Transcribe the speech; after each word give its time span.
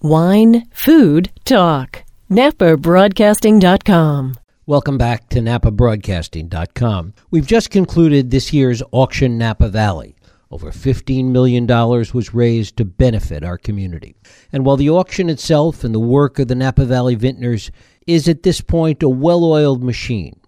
Wine, 0.00 0.68
food, 0.70 1.32
talk. 1.44 2.04
NapaBroadcasting.com. 2.30 4.36
Welcome 4.64 4.96
back 4.96 5.28
to 5.30 5.40
NapaBroadcasting.com. 5.40 7.14
We've 7.32 7.46
just 7.46 7.70
concluded 7.70 8.30
this 8.30 8.52
year's 8.52 8.80
auction 8.92 9.36
Napa 9.36 9.68
Valley. 9.68 10.14
Over 10.52 10.70
$15 10.70 11.32
million 11.32 11.66
was 11.66 12.32
raised 12.32 12.76
to 12.76 12.84
benefit 12.84 13.42
our 13.42 13.58
community. 13.58 14.14
And 14.52 14.64
while 14.64 14.76
the 14.76 14.90
auction 14.90 15.28
itself 15.28 15.82
and 15.82 15.92
the 15.92 15.98
work 15.98 16.38
of 16.38 16.46
the 16.46 16.54
Napa 16.54 16.84
Valley 16.84 17.16
Vintners 17.16 17.72
is 18.06 18.28
at 18.28 18.44
this 18.44 18.60
point 18.60 19.02
a 19.02 19.08
well 19.08 19.44
oiled 19.44 19.82
machine, 19.82 20.38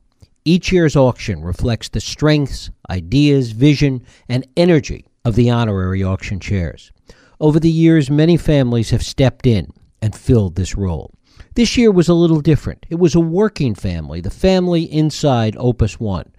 each 0.44 0.70
year's 0.70 0.94
auction 0.94 1.42
reflects 1.42 1.88
the 1.88 2.00
strengths, 2.00 2.70
ideas, 2.88 3.50
vision, 3.50 4.06
and 4.28 4.46
energy 4.56 5.06
of 5.24 5.34
the 5.34 5.50
honorary 5.50 6.04
auction 6.04 6.38
chairs. 6.38 6.92
Over 7.40 7.58
the 7.58 7.70
years, 7.70 8.10
many 8.10 8.36
families 8.36 8.90
have 8.90 9.02
stepped 9.02 9.46
in 9.46 9.72
and 10.02 10.14
filled 10.14 10.56
this 10.56 10.76
role. 10.76 11.14
This 11.54 11.78
year 11.78 11.90
was 11.90 12.06
a 12.06 12.14
little 12.14 12.42
different. 12.42 12.84
It 12.90 12.98
was 12.98 13.14
a 13.14 13.20
working 13.20 13.74
family, 13.74 14.20
the 14.20 14.30
family 14.30 14.82
inside 14.82 15.56
Opus 15.58 15.98
One. 15.98 16.32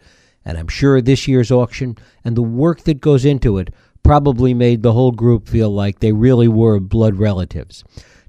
And 0.46 0.60
I'm 0.60 0.68
sure 0.68 1.02
this 1.02 1.28
year's 1.28 1.52
auction 1.52 1.98
and 2.24 2.36
the 2.36 2.44
work 2.44 2.82
that 2.82 3.02
goes 3.02 3.26
into 3.26 3.58
it 3.58 3.74
probably 4.04 4.54
made 4.54 4.84
the 4.84 4.94
whole 4.94 5.12
group 5.12 5.50
feel 5.50 5.72
like 5.72 6.00
they 6.00 6.12
really 6.12 6.48
were 6.48 6.80
blood 6.80 7.16
relatives. 7.16 7.84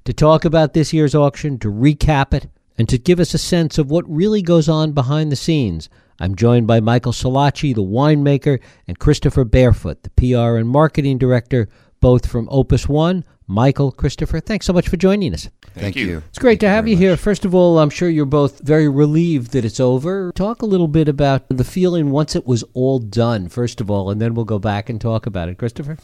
To 0.05 0.13
talk 0.13 0.43
about 0.43 0.73
this 0.73 0.91
year's 0.93 1.13
auction, 1.13 1.59
to 1.59 1.71
recap 1.71 2.33
it, 2.33 2.49
and 2.75 2.89
to 2.89 2.97
give 2.97 3.19
us 3.19 3.35
a 3.35 3.39
sense 3.39 3.77
of 3.77 3.91
what 3.91 4.09
really 4.09 4.41
goes 4.41 4.67
on 4.67 4.93
behind 4.93 5.31
the 5.31 5.35
scenes, 5.35 5.89
I'm 6.19 6.35
joined 6.35 6.65
by 6.67 6.79
Michael 6.79 7.11
Silacci, 7.11 7.73
the 7.73 7.83
winemaker, 7.83 8.59
and 8.87 8.97
Christopher 8.97 9.43
Barefoot, 9.43 10.03
the 10.03 10.09
PR 10.11 10.57
and 10.57 10.67
marketing 10.67 11.19
director, 11.19 11.69
both 12.03 12.25
from 12.25 12.49
Opus 12.51 12.89
One. 12.89 13.23
Michael, 13.47 13.89
Christopher, 13.89 14.41
thanks 14.41 14.65
so 14.65 14.73
much 14.73 14.89
for 14.89 14.97
joining 14.97 15.33
us. 15.33 15.47
Thank, 15.73 15.95
you. 15.95 16.21
It's 16.27 16.37
great 16.37 16.59
Thank 16.59 16.59
to 16.59 16.67
have 16.69 16.85
you 16.85 16.97
here. 16.97 17.11
much. 17.11 17.21
First 17.21 17.45
of 17.45 17.55
all, 17.55 17.79
I'm 17.79 17.89
sure 17.89 18.09
you're 18.09 18.25
both 18.25 18.59
very 18.59 18.89
relieved 18.89 19.53
that 19.53 19.63
it's 19.63 19.79
over. 19.79 20.33
Talk 20.35 20.61
a 20.61 20.65
little 20.65 20.89
bit 20.89 21.07
about 21.07 21.47
the 21.47 21.63
feeling 21.63 22.11
once 22.11 22.35
it 22.35 22.45
was 22.45 22.65
all 22.73 22.99
done, 22.99 23.47
first 23.47 23.79
of 23.79 23.89
all, 23.89 24.09
and 24.09 24.21
then 24.21 24.33
we'll 24.33 24.43
go 24.43 24.59
back 24.59 24.89
and 24.89 24.99
talk 24.99 25.25
about 25.25 25.47
it. 25.47 25.57
Christopher? 25.57 25.97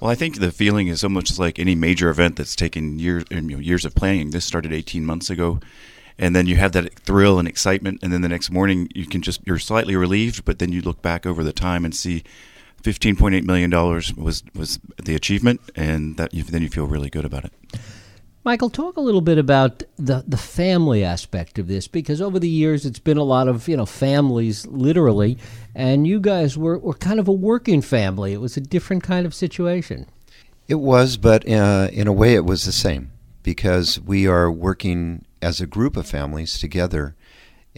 Well, 0.00 0.10
I 0.10 0.16
think 0.16 0.40
the 0.40 0.50
feeling 0.50 0.88
is 0.88 1.04
almost 1.04 1.38
like 1.38 1.60
any 1.60 1.76
major 1.76 2.08
event 2.08 2.34
that's 2.34 2.56
taken 2.56 2.98
years, 2.98 3.22
you 3.30 3.40
know, 3.40 3.58
years 3.58 3.84
of 3.84 3.94
planning. 3.94 4.30
This 4.32 4.44
started 4.44 4.72
18 4.72 5.06
months 5.06 5.30
ago, 5.30 5.60
and 6.18 6.34
then 6.34 6.48
you 6.48 6.56
have 6.56 6.72
that 6.72 6.92
thrill 6.94 7.38
and 7.38 7.46
excitement, 7.46 8.00
and 8.02 8.12
then 8.12 8.22
the 8.22 8.28
next 8.28 8.50
morning 8.50 8.88
you 8.92 9.06
can 9.06 9.22
just 9.22 9.40
you're 9.46 9.60
slightly 9.60 9.94
relieved, 9.94 10.44
but 10.44 10.58
then 10.58 10.72
you 10.72 10.82
look 10.82 11.00
back 11.00 11.26
over 11.26 11.44
the 11.44 11.52
time 11.52 11.84
and 11.84 11.94
see 11.94 12.24
15.8 12.82 13.44
million 13.44 13.70
dollars 13.70 14.14
was 14.14 14.42
was 14.54 14.78
the 15.02 15.14
achievement, 15.14 15.60
and 15.74 16.16
that 16.16 16.32
you, 16.32 16.42
then 16.42 16.62
you 16.62 16.68
feel 16.68 16.86
really 16.86 17.10
good 17.10 17.24
about 17.24 17.44
it. 17.44 17.52
Michael, 18.44 18.70
talk 18.70 18.96
a 18.96 19.00
little 19.00 19.20
bit 19.20 19.36
about 19.36 19.82
the 19.96 20.24
the 20.26 20.36
family 20.36 21.04
aspect 21.04 21.58
of 21.58 21.68
this 21.68 21.88
because 21.88 22.22
over 22.22 22.38
the 22.38 22.48
years 22.48 22.86
it's 22.86 22.98
been 22.98 23.18
a 23.18 23.24
lot 23.24 23.48
of 23.48 23.68
you 23.68 23.76
know 23.76 23.86
families 23.86 24.66
literally, 24.66 25.38
and 25.74 26.06
you 26.06 26.20
guys 26.20 26.56
were, 26.56 26.78
were 26.78 26.94
kind 26.94 27.20
of 27.20 27.28
a 27.28 27.32
working 27.32 27.82
family. 27.82 28.32
It 28.32 28.40
was 28.40 28.56
a 28.56 28.60
different 28.60 29.02
kind 29.02 29.26
of 29.26 29.34
situation. 29.34 30.06
It 30.68 30.76
was, 30.76 31.16
but 31.16 31.48
uh, 31.48 31.88
in 31.92 32.06
a 32.06 32.12
way, 32.12 32.34
it 32.34 32.44
was 32.44 32.64
the 32.64 32.72
same 32.72 33.10
because 33.42 33.98
we 34.00 34.26
are 34.26 34.50
working 34.52 35.24
as 35.40 35.60
a 35.60 35.66
group 35.66 35.96
of 35.96 36.06
families 36.06 36.58
together. 36.58 37.16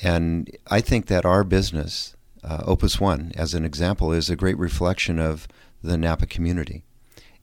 And 0.03 0.51
I 0.69 0.81
think 0.81 1.07
that 1.07 1.25
our 1.25 1.45
business, 1.45 2.17
uh, 2.43 2.63
Opus 2.67 3.01
One, 3.01 3.33
as 3.37 3.55
an 3.55 3.65
example, 3.65 4.13
is 4.13 4.31
a 4.31 4.37
great 4.37 4.59
reflection 4.59 5.19
of 5.19 5.47
the 5.83 5.97
Napa 5.97 6.27
community. 6.27 6.85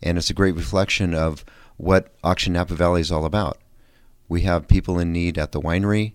And 0.01 0.17
it's 0.17 0.29
a 0.29 0.35
great 0.35 0.55
reflection 0.55 1.13
of 1.13 1.43
what 1.77 2.13
Auction 2.23 2.53
Napa 2.53 2.75
Valley 2.75 3.01
is 3.01 3.11
all 3.11 3.25
about. 3.25 3.59
We 4.27 4.41
have 4.41 4.67
people 4.67 4.99
in 4.99 5.11
need 5.11 5.37
at 5.37 5.51
the 5.51 5.61
winery, 5.61 6.13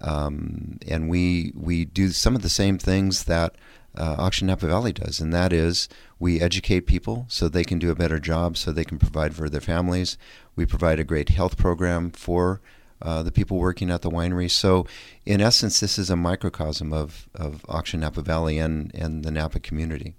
um, 0.00 0.78
and 0.86 1.08
we, 1.08 1.52
we 1.56 1.84
do 1.84 2.10
some 2.10 2.36
of 2.36 2.42
the 2.42 2.48
same 2.48 2.78
things 2.78 3.24
that 3.24 3.56
uh, 3.96 4.14
Auction 4.18 4.46
Napa 4.46 4.66
Valley 4.66 4.92
does, 4.92 5.20
and 5.20 5.32
that 5.32 5.52
is 5.52 5.88
we 6.18 6.40
educate 6.40 6.82
people 6.82 7.26
so 7.28 7.48
they 7.48 7.64
can 7.64 7.78
do 7.78 7.90
a 7.90 7.96
better 7.96 8.20
job, 8.20 8.56
so 8.56 8.70
they 8.70 8.84
can 8.84 8.98
provide 8.98 9.34
for 9.34 9.48
their 9.48 9.60
families. 9.60 10.16
We 10.54 10.66
provide 10.66 11.00
a 11.00 11.04
great 11.04 11.30
health 11.30 11.56
program 11.56 12.10
for 12.10 12.60
uh, 13.00 13.22
the 13.22 13.32
people 13.32 13.58
working 13.58 13.90
at 13.90 14.02
the 14.02 14.10
winery. 14.10 14.50
So, 14.50 14.86
in 15.24 15.40
essence, 15.40 15.80
this 15.80 15.98
is 15.98 16.10
a 16.10 16.16
microcosm 16.16 16.92
of, 16.92 17.28
of 17.34 17.64
Auction 17.68 18.00
Napa 18.00 18.22
Valley 18.22 18.58
and, 18.58 18.92
and 18.94 19.24
the 19.24 19.30
Napa 19.30 19.60
community. 19.60 20.14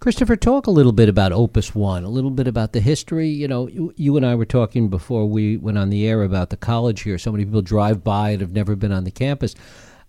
Christopher, 0.00 0.34
talk 0.34 0.66
a 0.66 0.70
little 0.70 0.92
bit 0.92 1.10
about 1.10 1.30
Opus 1.30 1.74
One, 1.74 2.04
a 2.04 2.08
little 2.08 2.30
bit 2.30 2.48
about 2.48 2.72
the 2.72 2.80
history. 2.80 3.28
You 3.28 3.46
know, 3.46 3.68
you, 3.68 3.92
you 3.96 4.16
and 4.16 4.24
I 4.24 4.34
were 4.34 4.46
talking 4.46 4.88
before 4.88 5.26
we 5.26 5.58
went 5.58 5.76
on 5.76 5.90
the 5.90 6.08
air 6.08 6.22
about 6.22 6.48
the 6.48 6.56
college 6.56 7.02
here. 7.02 7.18
So 7.18 7.30
many 7.30 7.44
people 7.44 7.60
drive 7.60 8.02
by 8.02 8.30
and 8.30 8.40
have 8.40 8.52
never 8.52 8.76
been 8.76 8.92
on 8.92 9.04
the 9.04 9.10
campus. 9.10 9.54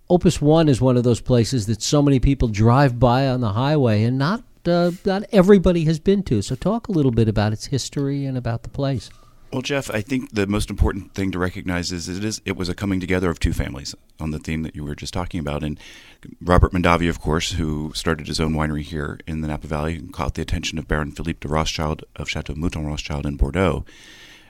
Opus 0.10 0.42
One 0.42 0.70
is 0.70 0.80
one 0.80 0.96
of 0.96 1.04
those 1.04 1.20
places 1.20 1.66
that 1.66 1.82
so 1.82 2.02
many 2.02 2.22
people 2.22 2.48
drive 2.48 3.00
by 3.00 3.28
on 3.28 3.42
the 3.42 3.52
highway, 3.52 4.04
and 4.04 4.18
not 4.18 4.44
uh, 4.66 4.92
not 5.06 5.24
everybody 5.34 5.84
has 5.84 6.00
been 6.00 6.24
to. 6.24 6.42
So, 6.42 6.56
talk 6.56 6.88
a 6.88 6.92
little 6.94 7.12
bit 7.12 7.28
about 7.28 7.52
its 7.52 7.66
history 7.66 8.26
and 8.26 8.38
about 8.38 8.64
the 8.64 8.70
place. 8.70 9.10
Well, 9.52 9.62
Jeff, 9.62 9.92
I 9.92 10.00
think 10.00 10.32
the 10.32 10.48
most 10.48 10.70
important 10.70 11.14
thing 11.14 11.32
to 11.32 11.40
recognize 11.40 11.92
is 11.92 12.08
it 12.08 12.24
is 12.24 12.42
it 12.46 12.56
was 12.56 12.70
a 12.70 12.74
coming 12.74 13.02
together 13.02 13.30
of 13.30 13.38
two 13.38 13.52
families 13.52 13.94
on 14.18 14.32
the 14.32 14.40
theme 14.40 14.64
that 14.64 14.78
you 14.78 14.86
were 14.86 14.96
just 14.96 15.14
talking 15.14 15.42
about. 15.42 15.62
And 15.62 15.78
Robert 16.40 16.72
Mondavi, 16.72 17.10
of 17.10 17.20
course, 17.20 17.52
who 17.52 17.92
started 17.94 18.28
his 18.28 18.40
own 18.40 18.54
winery 18.54 18.84
here 18.84 19.20
in 19.28 19.42
the 19.42 19.50
Napa 19.50 19.68
Valley 19.68 19.96
and 19.96 20.14
caught 20.14 20.36
the 20.36 20.42
attention 20.42 20.78
of 20.78 20.88
Baron 20.88 21.12
Philippe 21.12 21.40
de 21.42 21.50
Rothschild 21.50 22.06
of 22.16 22.30
Chateau 22.30 22.54
Mouton 22.54 22.86
Rothschild 22.86 23.26
in 23.26 23.36
Bordeaux, 23.36 23.84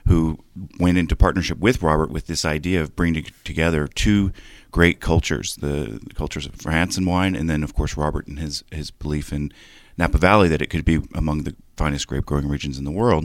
who 0.06 0.38
went 0.78 0.98
into 0.98 1.16
partnership 1.16 1.58
with 1.58 1.82
Robert 1.82 2.10
with 2.10 2.28
this 2.28 2.44
idea 2.44 2.80
of 2.80 2.94
bringing 2.94 3.26
together 3.42 3.88
two 3.88 4.32
great 4.70 5.00
cultures, 5.00 5.56
the, 5.56 6.00
the 6.06 6.14
cultures 6.14 6.46
of 6.46 6.54
France 6.54 6.96
and 6.96 7.08
wine, 7.08 7.34
and 7.34 7.50
then, 7.50 7.64
of 7.64 7.74
course, 7.74 7.96
Robert 7.96 8.28
and 8.28 8.38
his, 8.38 8.62
his 8.70 8.92
belief 8.92 9.32
in 9.32 9.52
Napa 9.98 10.18
Valley 10.18 10.48
that 10.48 10.62
it 10.62 10.70
could 10.70 10.84
be 10.84 11.00
among 11.12 11.42
the 11.42 11.56
finest 11.76 12.06
grape 12.06 12.24
growing 12.24 12.46
regions 12.46 12.78
in 12.78 12.84
the 12.84 12.92
world. 12.92 13.24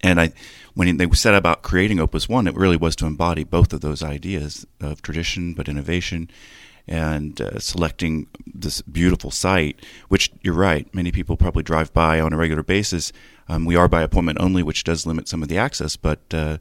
And 0.00 0.20
I, 0.20 0.32
when 0.74 0.96
they 0.96 1.10
set 1.10 1.34
about 1.34 1.62
creating 1.62 1.98
Opus 1.98 2.28
One, 2.28 2.46
it 2.46 2.54
really 2.54 2.76
was 2.76 2.94
to 2.96 3.06
embody 3.06 3.44
both 3.44 3.72
of 3.72 3.80
those 3.80 4.02
ideas 4.02 4.66
of 4.80 5.02
tradition 5.02 5.54
but 5.54 5.68
innovation, 5.68 6.30
and 6.88 7.40
uh, 7.40 7.58
selecting 7.58 8.26
this 8.46 8.82
beautiful 8.82 9.30
site. 9.30 9.84
Which 10.08 10.30
you're 10.42 10.54
right, 10.54 10.92
many 10.94 11.12
people 11.12 11.36
probably 11.36 11.62
drive 11.62 11.92
by 11.92 12.20
on 12.20 12.32
a 12.32 12.36
regular 12.36 12.62
basis. 12.62 13.12
Um, 13.50 13.64
we 13.64 13.76
are 13.76 13.88
by 13.88 14.02
appointment 14.02 14.38
only, 14.40 14.62
which 14.62 14.84
does 14.84 15.06
limit 15.06 15.26
some 15.26 15.42
of 15.42 15.48
the 15.48 15.56
access, 15.56 15.96
but 15.96 16.20
uh, 16.32 16.58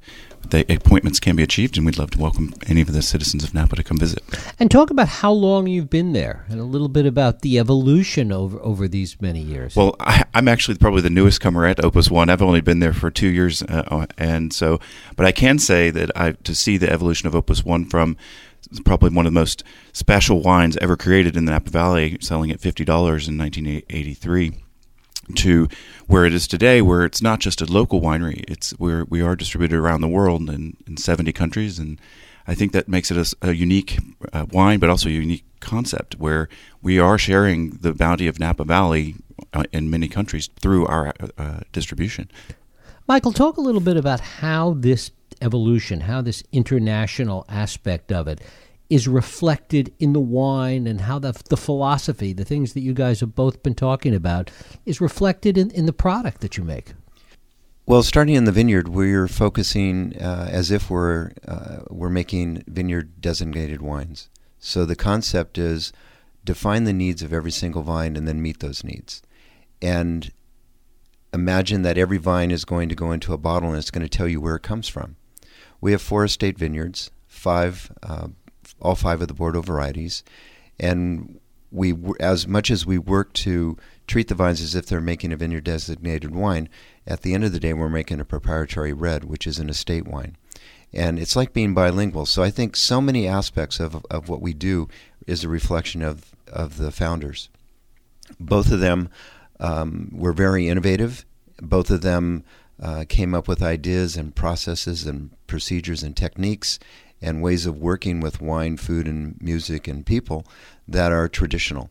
the 0.50 0.66
appointments 0.74 1.20
can 1.20 1.36
be 1.36 1.44
achieved, 1.44 1.76
and 1.76 1.86
we'd 1.86 1.98
love 1.98 2.12
to 2.12 2.20
welcome 2.20 2.54
any 2.68 2.80
of 2.80 2.94
the 2.94 3.02
citizens 3.02 3.44
of 3.44 3.54
Napa 3.54 3.76
to 3.76 3.84
come 3.84 3.98
visit. 3.98 4.24
And 4.58 4.72
talk 4.72 4.90
about 4.90 5.10
how 5.10 5.34
long 5.34 5.68
you've 5.68 5.90
been 5.90 6.14
there, 6.14 6.46
and 6.48 6.62
a 6.62 6.64
little 6.64 6.88
bit 6.88 7.06
about 7.06 7.42
the 7.42 7.60
evolution 7.60 8.32
over 8.32 8.58
over 8.60 8.88
these 8.88 9.20
many 9.22 9.42
years. 9.42 9.76
Well, 9.76 9.98
I, 10.00 10.24
I'm 10.34 10.48
actually 10.48 10.78
probably 10.78 11.02
the 11.02 11.10
newest 11.10 11.42
comer 11.42 11.66
at 11.66 11.84
Opus 11.84 12.10
One. 12.10 12.30
I've 12.30 12.42
only 12.42 12.62
been 12.62 12.80
there 12.80 12.94
for 12.94 13.12
two 13.12 13.28
years, 13.28 13.64
uh, 13.64 14.06
and 14.18 14.54
so, 14.54 14.80
but 15.18 15.26
I 15.26 15.34
can 15.34 15.60
say 15.60 15.90
that 15.90 16.12
I 16.16 16.32
to 16.32 16.56
see 16.56 16.78
the 16.78 16.90
evolution 16.90 17.28
of 17.28 17.36
Opus 17.36 17.66
One 17.66 17.84
from 17.86 18.16
probably 18.86 19.10
one 19.10 19.26
of 19.26 19.34
the 19.34 19.40
most 19.40 19.64
special 19.94 20.42
wines 20.42 20.78
ever 20.78 20.98
created 20.98 21.36
in 21.36 21.46
the 21.46 21.52
Napa 21.52 21.70
Valley, 21.70 22.18
selling 22.22 22.52
at 22.52 22.60
fifty 22.60 22.86
dollars 22.86 23.28
in 23.28 23.38
1983 23.38 24.54
to 25.36 25.68
where 26.08 26.26
it 26.26 26.34
is 26.34 26.48
today, 26.48 26.82
where 26.82 27.04
it's 27.04 27.22
not 27.22 27.40
just 27.40 27.62
a 27.62 27.66
local 27.66 28.02
winery. 28.02 28.44
It's 28.48 28.72
where 28.72 29.06
we 29.06 29.22
are 29.22 29.36
distributed 29.36 29.78
around 29.78 30.02
the 30.02 30.08
world 30.08 30.50
in, 30.50 30.78
in 30.88 30.98
70 30.98 31.34
countries, 31.34 31.80
and 31.80 32.00
I 32.48 32.56
think 32.56 32.72
that 32.72 32.88
makes 32.88 33.12
it 33.12 33.18
a, 33.18 33.50
a 33.50 33.54
unique 33.54 34.00
uh, 34.32 34.46
wine, 34.52 34.80
but 34.80 34.90
also 34.90 35.10
a 35.10 35.12
unique 35.12 35.44
concept 35.60 36.16
where 36.16 36.48
we 36.82 37.00
are 37.00 37.18
sharing 37.18 37.72
the 37.72 37.94
bounty 37.94 38.28
of 38.28 38.40
Napa 38.40 38.64
Valley 38.64 39.16
uh, 39.54 39.64
in 39.74 39.90
many 39.90 40.08
countries 40.08 40.50
through 40.60 40.86
our 40.88 41.14
uh, 41.38 41.60
distribution. 41.74 42.30
Michael, 43.08 43.34
talk 43.34 43.58
a 43.58 43.62
little 43.62 43.82
bit 43.82 43.98
about 43.98 44.20
how 44.20 44.76
this 44.78 45.12
evolution, 45.42 46.02
how 46.02 46.22
this 46.22 46.44
international 46.52 47.46
aspect 47.50 48.12
of 48.12 48.28
it 48.28 48.42
is 48.90 49.08
reflected 49.08 49.94
in 50.00 50.14
the 50.14 50.20
wine 50.20 50.88
and 50.88 51.02
how 51.02 51.20
the, 51.20 51.34
the 51.50 51.58
philosophy, 51.58 52.34
the 52.34 52.46
things 52.46 52.74
that 52.74 52.82
you 52.82 52.94
guys 52.94 53.20
have 53.20 53.36
both 53.36 53.62
been 53.64 53.76
talking 53.76 54.16
about, 54.16 54.50
is 54.86 55.02
reflected 55.02 55.58
in, 55.58 55.70
in 55.72 55.86
the 55.86 55.94
product 55.94 56.42
that 56.42 56.58
you 56.58 56.64
make. 56.64 56.94
Well, 57.86 58.04
starting 58.04 58.36
in 58.36 58.44
the 58.44 58.52
vineyard, 58.52 58.90
we're 58.90 59.28
focusing 59.28 60.14
uh, 60.22 60.50
as 60.52 60.72
if 60.72 60.90
we're 60.90 61.32
uh, 61.48 61.84
we're 61.90 62.10
making 62.10 62.64
vineyard 62.68 63.22
designated 63.22 63.82
wines. 63.82 64.30
So 64.60 64.84
the 64.84 64.96
concept 64.96 65.58
is 65.58 65.94
define 66.44 66.84
the 66.84 66.94
needs 66.94 67.22
of 67.22 67.32
every 67.32 67.52
single 67.52 67.84
vine 67.84 68.16
and 68.18 68.28
then 68.28 68.42
meet 68.42 68.60
those 68.60 68.84
needs. 68.84 69.22
And 69.82 70.32
imagine 71.34 71.84
that 71.84 71.98
every 71.98 72.18
vine 72.18 72.52
is 72.52 72.66
going 72.66 72.90
to 72.90 72.96
go 72.96 73.12
into 73.12 73.34
a 73.34 73.38
bottle 73.38 73.70
and 73.70 73.78
it's 73.78 73.92
going 73.92 74.08
to 74.08 74.18
tell 74.18 74.28
you 74.28 74.42
where 74.42 74.56
it 74.56 74.64
comes 74.64 74.88
from. 74.88 75.16
We 75.82 75.92
have 75.92 76.02
four 76.02 76.24
estate 76.24 76.58
vineyards, 76.58 77.12
five, 77.28 77.92
uh, 78.04 78.30
all 78.82 78.96
five 78.96 79.22
of 79.22 79.28
the 79.28 79.34
Bordeaux 79.34 79.62
varieties, 79.62 80.24
and 80.80 81.40
we, 81.72 81.94
as 82.20 82.48
much 82.48 82.72
as 82.72 82.86
we 82.86 82.98
work 82.98 83.34
to 83.34 83.78
treat 84.08 84.30
the 84.30 84.36
vines 84.36 84.62
as 84.62 84.74
if 84.74 84.86
they're 84.86 85.02
making 85.02 85.34
a 85.34 85.38
vineyard 85.38 85.66
designated 85.66 86.34
wine, 86.34 86.70
at 87.06 87.22
the 87.22 87.34
end 87.34 87.44
of 87.44 87.52
the 87.52 87.60
day, 87.60 87.74
we're 87.74 87.90
making 87.90 88.20
a 88.20 88.26
proprietary 88.26 88.94
red, 88.94 89.26
which 89.26 89.46
is 89.46 89.60
an 89.60 89.70
estate 89.70 90.08
wine. 90.08 90.38
And 90.94 91.20
it's 91.20 91.36
like 91.36 91.54
being 91.54 91.74
bilingual. 91.74 92.26
So 92.26 92.42
I 92.42 92.50
think 92.50 92.76
so 92.76 93.02
many 93.02 93.28
aspects 93.28 93.80
of, 93.80 94.06
of 94.10 94.30
what 94.30 94.42
we 94.42 94.54
do 94.54 94.88
is 95.26 95.44
a 95.44 95.50
reflection 95.50 96.02
of, 96.02 96.34
of 96.48 96.78
the 96.78 96.92
founders. 96.92 97.50
Both 98.40 98.72
of 98.72 98.80
them 98.80 99.10
um, 99.60 100.10
were 100.14 100.34
very 100.34 100.68
innovative. 100.68 101.26
Both 101.62 101.90
of 101.90 102.02
them 102.02 102.44
uh, 102.82 103.06
came 103.08 103.34
up 103.34 103.48
with 103.48 103.62
ideas 103.62 104.16
and 104.16 104.36
processes 104.36 105.06
and 105.06 105.32
procedures 105.48 106.04
and 106.04 106.16
techniques 106.16 106.80
and 107.22 107.42
ways 107.42 107.66
of 107.66 107.78
working 107.78 108.20
with 108.20 108.42
wine, 108.42 108.78
food, 108.78 109.08
and 109.08 109.36
music 109.42 109.88
and 109.88 110.06
people 110.06 110.46
that 110.88 111.12
are 111.12 111.28
traditional. 111.28 111.90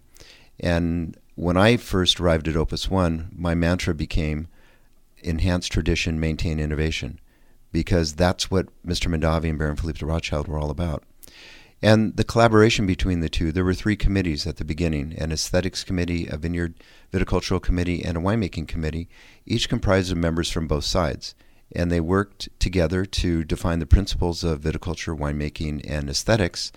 And 0.61 1.17
when 1.35 1.57
I 1.57 1.77
first 1.77 2.21
arrived 2.21 2.49
at 2.49 2.57
Opus 2.57 2.89
One, 2.91 3.31
my 3.37 3.55
mantra 3.55 3.95
became 3.95 4.49
enhance 5.23 5.67
tradition, 5.67 6.21
maintain 6.21 6.61
innovation, 6.61 7.19
because 7.73 8.15
that's 8.15 8.51
what 8.51 8.69
Mr. 8.87 9.09
Mondavi 9.09 9.51
and 9.51 9.59
Baron 9.59 9.77
Philippe 9.77 9.99
de 9.99 10.07
Rothschild 10.07 10.47
were 10.47 10.59
all 10.59 10.71
about. 10.71 11.03
And 11.83 12.17
the 12.17 12.25
collaboration 12.25 12.87
between 12.87 13.21
the 13.21 13.29
two, 13.29 13.53
there 13.53 13.65
were 13.65 13.75
three 13.75 13.97
committees 13.97 14.47
at 14.47 14.57
the 14.57 14.65
beginning 14.65 15.15
an 15.19 15.31
aesthetics 15.31 15.85
committee, 15.85 16.27
a 16.27 16.37
vineyard 16.37 16.75
viticultural 17.13 17.61
committee, 17.61 18.03
and 18.05 18.17
a 18.17 18.21
winemaking 18.21 18.67
committee, 18.67 19.09
each 19.45 19.69
comprised 19.69 20.11
of 20.11 20.19
members 20.19 20.51
from 20.51 20.67
both 20.67 20.85
sides. 20.85 21.35
And 21.75 21.91
they 21.91 22.01
worked 22.01 22.49
together 22.59 23.05
to 23.05 23.45
define 23.45 23.81
the 23.81 23.87
principles 23.87 24.43
of 24.45 24.61
viticulture, 24.61 25.19
winemaking, 25.19 25.85
and 25.89 26.09
aesthetics. 26.09 26.73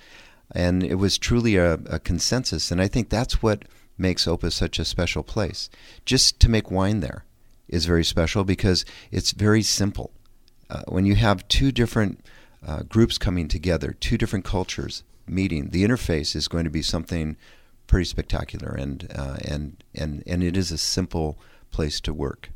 And 0.51 0.83
it 0.83 0.95
was 0.95 1.17
truly 1.17 1.55
a, 1.55 1.73
a 1.73 1.99
consensus. 1.99 2.71
And 2.71 2.81
I 2.81 2.87
think 2.87 3.09
that's 3.09 3.41
what 3.41 3.65
makes 3.97 4.27
Opus 4.27 4.55
such 4.55 4.79
a 4.79 4.85
special 4.85 5.23
place. 5.23 5.69
Just 6.05 6.39
to 6.41 6.49
make 6.49 6.71
wine 6.71 7.01
there 7.01 7.23
is 7.67 7.85
very 7.85 8.03
special 8.03 8.43
because 8.43 8.83
it's 9.11 9.31
very 9.31 9.61
simple. 9.61 10.11
Uh, 10.69 10.81
when 10.87 11.05
you 11.05 11.15
have 11.15 11.47
two 11.47 11.71
different 11.71 12.23
uh, 12.65 12.83
groups 12.83 13.17
coming 13.17 13.47
together, 13.47 13.95
two 13.99 14.17
different 14.17 14.45
cultures 14.45 15.03
meeting, 15.27 15.69
the 15.69 15.83
interface 15.83 16.35
is 16.35 16.47
going 16.47 16.63
to 16.63 16.69
be 16.69 16.81
something 16.81 17.37
pretty 17.87 18.05
spectacular, 18.05 18.69
and 18.69 19.07
uh, 19.15 19.37
and 19.45 19.83
and 19.95 20.23
and 20.25 20.43
it 20.43 20.55
is 20.55 20.71
a 20.71 20.77
simple 20.77 21.37
place 21.71 21.99
to 22.01 22.13
work. 22.13 22.49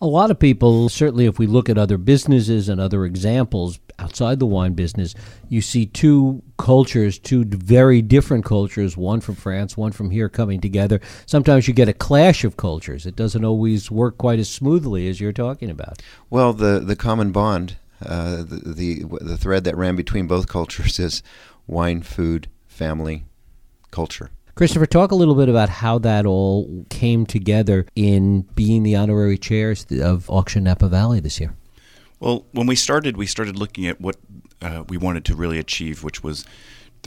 A 0.00 0.06
lot 0.06 0.32
of 0.32 0.38
people, 0.40 0.88
certainly 0.88 1.26
if 1.26 1.38
we 1.38 1.46
look 1.46 1.68
at 1.68 1.78
other 1.78 1.96
businesses 1.96 2.68
and 2.68 2.80
other 2.80 3.04
examples 3.04 3.78
outside 4.00 4.40
the 4.40 4.46
wine 4.46 4.72
business, 4.72 5.14
you 5.48 5.62
see 5.62 5.86
two 5.86 6.42
cultures, 6.58 7.20
two 7.20 7.44
very 7.44 8.02
different 8.02 8.44
cultures, 8.44 8.96
one 8.96 9.20
from 9.20 9.36
France, 9.36 9.76
one 9.76 9.92
from 9.92 10.10
here 10.10 10.28
coming 10.28 10.60
together. 10.60 11.00
Sometimes 11.26 11.68
you 11.68 11.74
get 11.74 11.88
a 11.88 11.92
clash 11.92 12.42
of 12.42 12.56
cultures. 12.56 13.06
It 13.06 13.14
doesn't 13.14 13.44
always 13.44 13.92
work 13.92 14.18
quite 14.18 14.40
as 14.40 14.50
smoothly 14.50 15.08
as 15.08 15.20
you're 15.20 15.32
talking 15.32 15.70
about. 15.70 16.02
Well, 16.30 16.52
the, 16.52 16.80
the 16.80 16.96
common 16.96 17.30
bond, 17.30 17.76
uh, 18.06 18.36
the, 18.38 18.62
the, 18.64 19.04
the 19.20 19.36
thread 19.36 19.64
that 19.64 19.76
ran 19.76 19.96
between 19.96 20.26
both 20.26 20.48
cultures 20.48 20.98
is 20.98 21.22
wine, 21.66 22.02
food, 22.02 22.48
family, 22.66 23.24
culture. 23.90 24.30
Christopher, 24.54 24.86
talk 24.86 25.12
a 25.12 25.14
little 25.14 25.34
bit 25.34 25.48
about 25.48 25.70
how 25.70 25.98
that 26.00 26.26
all 26.26 26.84
came 26.90 27.24
together 27.24 27.86
in 27.96 28.42
being 28.54 28.82
the 28.82 28.96
honorary 28.96 29.38
chairs 29.38 29.86
of 29.90 30.28
Auction 30.28 30.64
Napa 30.64 30.88
Valley 30.88 31.20
this 31.20 31.40
year. 31.40 31.54
Well, 32.20 32.46
when 32.52 32.66
we 32.66 32.76
started, 32.76 33.16
we 33.16 33.26
started 33.26 33.58
looking 33.58 33.86
at 33.86 34.00
what 34.00 34.16
uh, 34.60 34.84
we 34.88 34.98
wanted 34.98 35.24
to 35.26 35.34
really 35.34 35.58
achieve, 35.58 36.04
which 36.04 36.22
was 36.22 36.44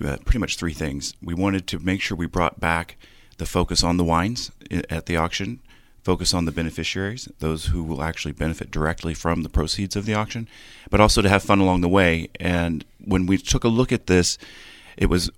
uh, 0.04 0.18
pretty 0.26 0.40
much 0.40 0.58
three 0.58 0.74
things. 0.74 1.14
We 1.22 1.34
wanted 1.34 1.68
to 1.68 1.80
make 1.80 2.02
sure 2.02 2.18
we 2.18 2.26
brought 2.26 2.60
back 2.60 2.98
the 3.38 3.46
focus 3.46 3.84
on 3.84 3.98
the 3.98 4.04
wines 4.04 4.52
at 4.90 5.06
the 5.06 5.16
auction, 5.16 5.62
focus 6.06 6.36
on 6.36 6.46
the 6.46 6.52
beneficiaries, 6.52 7.28
those 7.40 7.66
who 7.66 7.84
will 7.84 8.04
actually 8.04 8.32
benefit 8.32 8.70
directly 8.70 9.16
from 9.16 9.42
the 9.42 9.50
proceeds 9.50 9.96
of 9.96 10.06
the 10.06 10.14
auction, 10.14 10.48
but 10.92 11.02
also 11.02 11.20
to 11.20 11.28
have 11.28 11.42
fun 11.42 11.60
along 11.60 11.82
the 11.82 11.90
way. 11.90 12.30
And 12.40 12.86
when 13.04 13.26
we 13.26 13.40
took 13.40 13.64
a 13.64 13.70
look 13.70 13.92
at 13.92 14.06
this, 14.06 14.38
it 14.98 15.08
was 15.08 15.32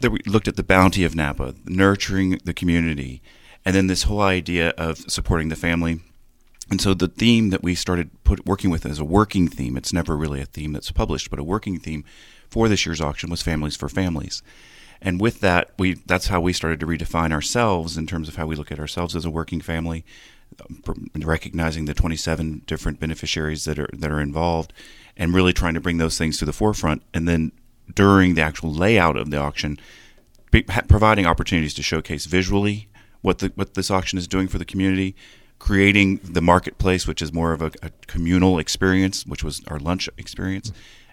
that 0.00 0.12
we 0.12 0.20
looked 0.24 0.46
at 0.46 0.54
the 0.54 0.62
bounty 0.62 1.02
of 1.02 1.16
Napa, 1.16 1.56
nurturing 1.64 2.38
the 2.44 2.54
community, 2.54 3.20
and 3.64 3.74
then 3.74 3.88
this 3.88 4.04
whole 4.04 4.20
idea 4.20 4.70
of 4.78 4.98
supporting 5.10 5.48
the 5.48 5.56
family. 5.56 6.00
And 6.70 6.80
so 6.80 6.94
the 6.94 7.08
theme 7.08 7.50
that 7.50 7.64
we 7.64 7.74
started 7.74 8.10
put, 8.22 8.46
working 8.46 8.70
with 8.70 8.86
as 8.86 9.00
a 9.00 9.04
working 9.04 9.48
theme, 9.48 9.76
it's 9.76 9.92
never 9.92 10.16
really 10.16 10.40
a 10.40 10.46
theme 10.46 10.72
that's 10.72 10.92
published, 10.92 11.28
but 11.28 11.40
a 11.40 11.44
working 11.44 11.80
theme 11.80 12.04
for 12.48 12.68
this 12.68 12.86
year's 12.86 13.00
auction 13.00 13.30
was 13.30 13.42
families 13.42 13.74
for 13.74 13.88
families. 13.88 14.44
And 15.00 15.20
with 15.20 15.40
that, 15.40 15.70
we 15.78 15.94
that's 15.94 16.28
how 16.28 16.40
we 16.40 16.52
started 16.52 16.80
to 16.80 16.86
redefine 16.86 17.32
ourselves 17.32 17.96
in 17.96 18.06
terms 18.06 18.28
of 18.28 18.36
how 18.36 18.46
we 18.46 18.56
look 18.56 18.72
at 18.72 18.80
ourselves 18.80 19.14
as 19.14 19.24
a 19.24 19.30
working 19.30 19.60
family, 19.60 20.04
recognizing 21.14 21.84
the 21.84 21.94
27 21.94 22.62
different 22.66 22.98
beneficiaries 22.98 23.64
that 23.64 23.78
are 23.78 23.90
that 23.92 24.10
are 24.10 24.20
involved, 24.20 24.72
and 25.16 25.34
really 25.34 25.52
trying 25.52 25.74
to 25.74 25.80
bring 25.80 25.98
those 25.98 26.18
things 26.18 26.38
to 26.38 26.44
the 26.44 26.52
forefront. 26.52 27.02
And 27.14 27.28
then 27.28 27.52
during 27.94 28.34
the 28.34 28.42
actual 28.42 28.72
layout 28.72 29.16
of 29.16 29.30
the 29.30 29.38
auction, 29.38 29.78
providing 30.88 31.26
opportunities 31.26 31.74
to 31.74 31.82
showcase 31.82 32.26
visually 32.26 32.88
what 33.22 33.38
the 33.38 33.52
what 33.54 33.74
this 33.74 33.90
auction 33.90 34.18
is 34.18 34.26
doing 34.26 34.48
for 34.48 34.58
the 34.58 34.64
community, 34.64 35.14
creating 35.58 36.20
the 36.22 36.42
marketplace, 36.42 37.06
which 37.06 37.22
is 37.22 37.32
more 37.32 37.52
of 37.52 37.62
a, 37.62 37.70
a 37.82 37.90
communal 38.06 38.58
experience, 38.58 39.26
which 39.26 39.44
was 39.44 39.62
our 39.68 39.78
lunch 39.78 40.08
experience, 40.18 40.72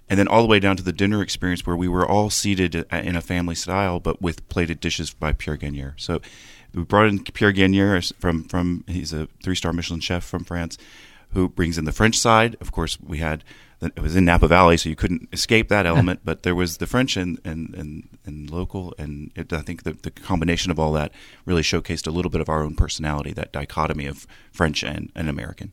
and 0.09 0.19
then 0.19 0.27
all 0.27 0.41
the 0.41 0.47
way 0.47 0.59
down 0.59 0.77
to 0.77 0.83
the 0.83 0.93
dinner 0.93 1.21
experience 1.21 1.65
where 1.65 1.75
we 1.75 1.87
were 1.87 2.07
all 2.07 2.29
seated 2.29 2.75
uh, 2.75 2.97
in 2.97 3.15
a 3.15 3.21
family 3.21 3.55
style, 3.55 3.99
but 3.99 4.21
with 4.21 4.47
plated 4.49 4.79
dishes 4.79 5.13
by 5.13 5.33
Pierre 5.33 5.57
Gagnaire. 5.57 5.95
So 5.97 6.21
we 6.73 6.83
brought 6.83 7.07
in 7.07 7.23
Pierre 7.23 7.51
Gagnaire 7.51 8.01
from 8.19 8.43
from 8.43 8.83
he's 8.87 9.13
a 9.13 9.27
three 9.43 9.55
star 9.55 9.73
Michelin 9.73 10.01
chef 10.01 10.23
from 10.23 10.43
France, 10.43 10.77
who 11.31 11.49
brings 11.49 11.77
in 11.77 11.85
the 11.85 11.91
French 11.91 12.17
side. 12.17 12.55
Of 12.61 12.71
course, 12.71 12.99
we 12.99 13.19
had 13.19 13.43
it 13.81 13.99
was 14.01 14.15
in 14.15 14.25
Napa 14.25 14.47
Valley, 14.47 14.77
so 14.77 14.89
you 14.89 14.95
couldn't 14.95 15.29
escape 15.31 15.69
that 15.69 15.85
element. 15.85 16.21
but 16.23 16.43
there 16.43 16.55
was 16.55 16.77
the 16.77 16.87
French 16.87 17.17
and 17.17 17.39
and 17.43 17.73
and, 17.75 18.07
and 18.25 18.49
local, 18.49 18.93
and 18.97 19.31
it, 19.35 19.51
I 19.53 19.61
think 19.61 19.83
the, 19.83 19.93
the 19.93 20.11
combination 20.11 20.71
of 20.71 20.79
all 20.79 20.91
that 20.93 21.11
really 21.45 21.61
showcased 21.61 22.07
a 22.07 22.11
little 22.11 22.31
bit 22.31 22.41
of 22.41 22.49
our 22.49 22.63
own 22.63 22.75
personality, 22.75 23.33
that 23.33 23.51
dichotomy 23.51 24.05
of 24.05 24.27
French 24.51 24.83
and, 24.83 25.11
and 25.15 25.29
American. 25.29 25.71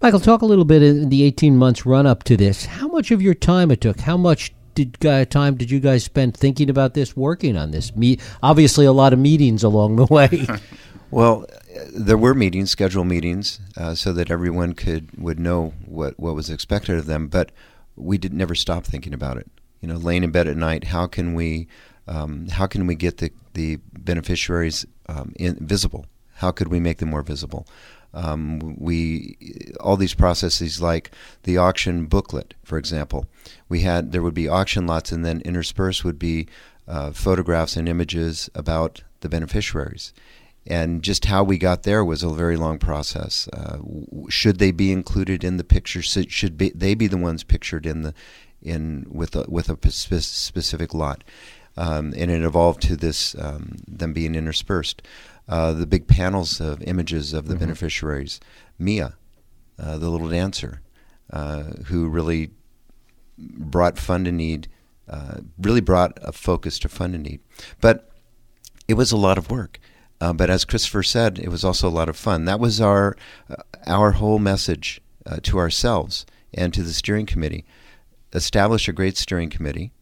Michael, 0.00 0.20
talk 0.20 0.42
a 0.42 0.46
little 0.46 0.66
bit 0.66 0.82
in 0.82 1.08
the 1.08 1.22
18 1.22 1.56
months 1.56 1.86
run 1.86 2.06
up 2.06 2.22
to 2.24 2.36
this. 2.36 2.66
How 2.66 2.86
much 2.86 3.10
of 3.10 3.22
your 3.22 3.34
time 3.34 3.70
it 3.70 3.80
took? 3.80 4.00
How 4.00 4.16
much 4.16 4.52
did 4.74 5.04
uh, 5.06 5.24
time 5.24 5.56
did 5.56 5.70
you 5.70 5.80
guys 5.80 6.04
spend 6.04 6.36
thinking 6.36 6.68
about 6.68 6.92
this, 6.92 7.16
working 7.16 7.56
on 7.56 7.70
this? 7.70 7.96
Me, 7.96 8.18
obviously, 8.42 8.84
a 8.84 8.92
lot 8.92 9.14
of 9.14 9.18
meetings 9.18 9.62
along 9.64 9.96
the 9.96 10.04
way. 10.04 10.46
well, 11.10 11.46
there 11.94 12.18
were 12.18 12.34
meetings, 12.34 12.70
scheduled 12.70 13.06
meetings, 13.06 13.58
uh, 13.76 13.94
so 13.94 14.12
that 14.12 14.30
everyone 14.30 14.74
could 14.74 15.08
would 15.18 15.40
know 15.40 15.72
what 15.86 16.18
what 16.20 16.34
was 16.34 16.50
expected 16.50 16.98
of 16.98 17.06
them. 17.06 17.28
But 17.28 17.50
we 17.96 18.18
did 18.18 18.34
never 18.34 18.54
stop 18.54 18.84
thinking 18.84 19.14
about 19.14 19.38
it. 19.38 19.50
You 19.80 19.88
know, 19.88 19.96
laying 19.96 20.24
in 20.24 20.30
bed 20.30 20.46
at 20.46 20.58
night, 20.58 20.84
how 20.84 21.06
can 21.06 21.34
we 21.34 21.68
um, 22.06 22.48
how 22.48 22.66
can 22.66 22.86
we 22.86 22.94
get 22.94 23.16
the 23.16 23.32
the 23.54 23.76
beneficiaries 23.94 24.84
um, 25.08 25.32
in, 25.36 25.56
visible? 25.66 26.04
How 26.34 26.50
could 26.50 26.68
we 26.68 26.80
make 26.80 26.98
them 26.98 27.08
more 27.08 27.22
visible? 27.22 27.66
Um, 28.14 28.76
we 28.78 29.36
all 29.80 29.96
these 29.96 30.14
processes 30.14 30.80
like 30.80 31.10
the 31.42 31.58
auction 31.58 32.06
booklet, 32.06 32.54
for 32.64 32.78
example. 32.78 33.26
We 33.68 33.80
had 33.80 34.12
there 34.12 34.22
would 34.22 34.34
be 34.34 34.48
auction 34.48 34.86
lots, 34.86 35.12
and 35.12 35.24
then 35.24 35.40
interspersed 35.42 36.04
would 36.04 36.18
be 36.18 36.48
uh, 36.88 37.12
photographs 37.12 37.76
and 37.76 37.88
images 37.88 38.48
about 38.54 39.02
the 39.20 39.28
beneficiaries 39.28 40.12
and 40.66 41.02
just 41.02 41.26
how 41.26 41.44
we 41.44 41.58
got 41.58 41.84
there 41.84 42.04
was 42.04 42.22
a 42.22 42.30
very 42.30 42.56
long 42.56 42.78
process. 42.78 43.48
Uh, 43.52 43.78
should 44.28 44.58
they 44.58 44.72
be 44.72 44.90
included 44.90 45.44
in 45.44 45.58
the 45.58 45.64
picture? 45.64 46.02
Should 46.02 46.58
be, 46.58 46.70
they 46.74 46.94
be 46.94 47.06
the 47.06 47.16
ones 47.16 47.44
pictured 47.44 47.86
in 47.86 48.02
the 48.02 48.14
in 48.62 49.06
with 49.08 49.36
a, 49.36 49.44
with 49.48 49.68
a 49.68 49.90
specific 49.90 50.92
lot? 50.92 51.22
Um, 51.76 52.14
and 52.16 52.30
it 52.30 52.42
evolved 52.42 52.82
to 52.82 52.96
this 52.96 53.36
um, 53.38 53.76
them 53.86 54.12
being 54.12 54.34
interspersed. 54.34 55.02
Uh, 55.48 55.72
the 55.72 55.86
big 55.86 56.08
panels 56.08 56.60
of 56.60 56.82
images 56.82 57.32
of 57.32 57.46
the 57.46 57.54
mm-hmm. 57.54 57.64
beneficiaries, 57.64 58.40
Mia, 58.78 59.16
uh, 59.78 59.96
the 59.96 60.10
little 60.10 60.28
dancer, 60.28 60.82
uh, 61.32 61.62
who 61.86 62.08
really 62.08 62.50
brought 63.38 63.98
fun 63.98 64.24
to 64.24 64.32
need, 64.32 64.68
uh, 65.08 65.38
really 65.58 65.80
brought 65.80 66.18
a 66.22 66.32
focus 66.32 66.78
to 66.80 66.88
Fund 66.88 67.12
to 67.12 67.18
need. 67.18 67.40
But 67.80 68.10
it 68.88 68.94
was 68.94 69.12
a 69.12 69.16
lot 69.16 69.38
of 69.38 69.50
work. 69.50 69.78
Uh, 70.20 70.32
but 70.32 70.50
as 70.50 70.64
Christopher 70.64 71.02
said, 71.02 71.38
it 71.38 71.48
was 71.48 71.64
also 71.64 71.88
a 71.88 71.90
lot 71.90 72.08
of 72.08 72.16
fun. 72.16 72.46
That 72.46 72.60
was 72.60 72.80
our 72.80 73.16
uh, 73.50 73.56
our 73.86 74.12
whole 74.12 74.38
message 74.38 75.00
uh, 75.26 75.38
to 75.42 75.58
ourselves 75.58 76.24
and 76.54 76.72
to 76.72 76.82
the 76.82 76.94
steering 76.94 77.26
committee: 77.26 77.66
establish 78.32 78.88
a 78.88 78.92
great 78.92 79.16
steering 79.18 79.50
committee 79.50 79.92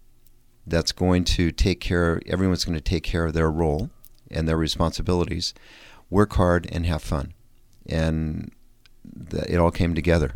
that's 0.66 0.92
going 0.92 1.24
to 1.24 1.50
take 1.50 1.80
care. 1.80 2.20
Everyone's 2.26 2.64
going 2.64 2.78
to 2.78 2.80
take 2.80 3.02
care 3.02 3.26
of 3.26 3.32
their 3.32 3.50
role 3.50 3.90
and 4.30 4.48
their 4.48 4.56
responsibilities. 4.56 5.54
Work 6.10 6.34
hard 6.34 6.68
and 6.70 6.86
have 6.86 7.02
fun, 7.02 7.32
and 7.86 8.52
th- 9.30 9.44
it 9.48 9.56
all 9.56 9.70
came 9.70 9.94
together. 9.94 10.32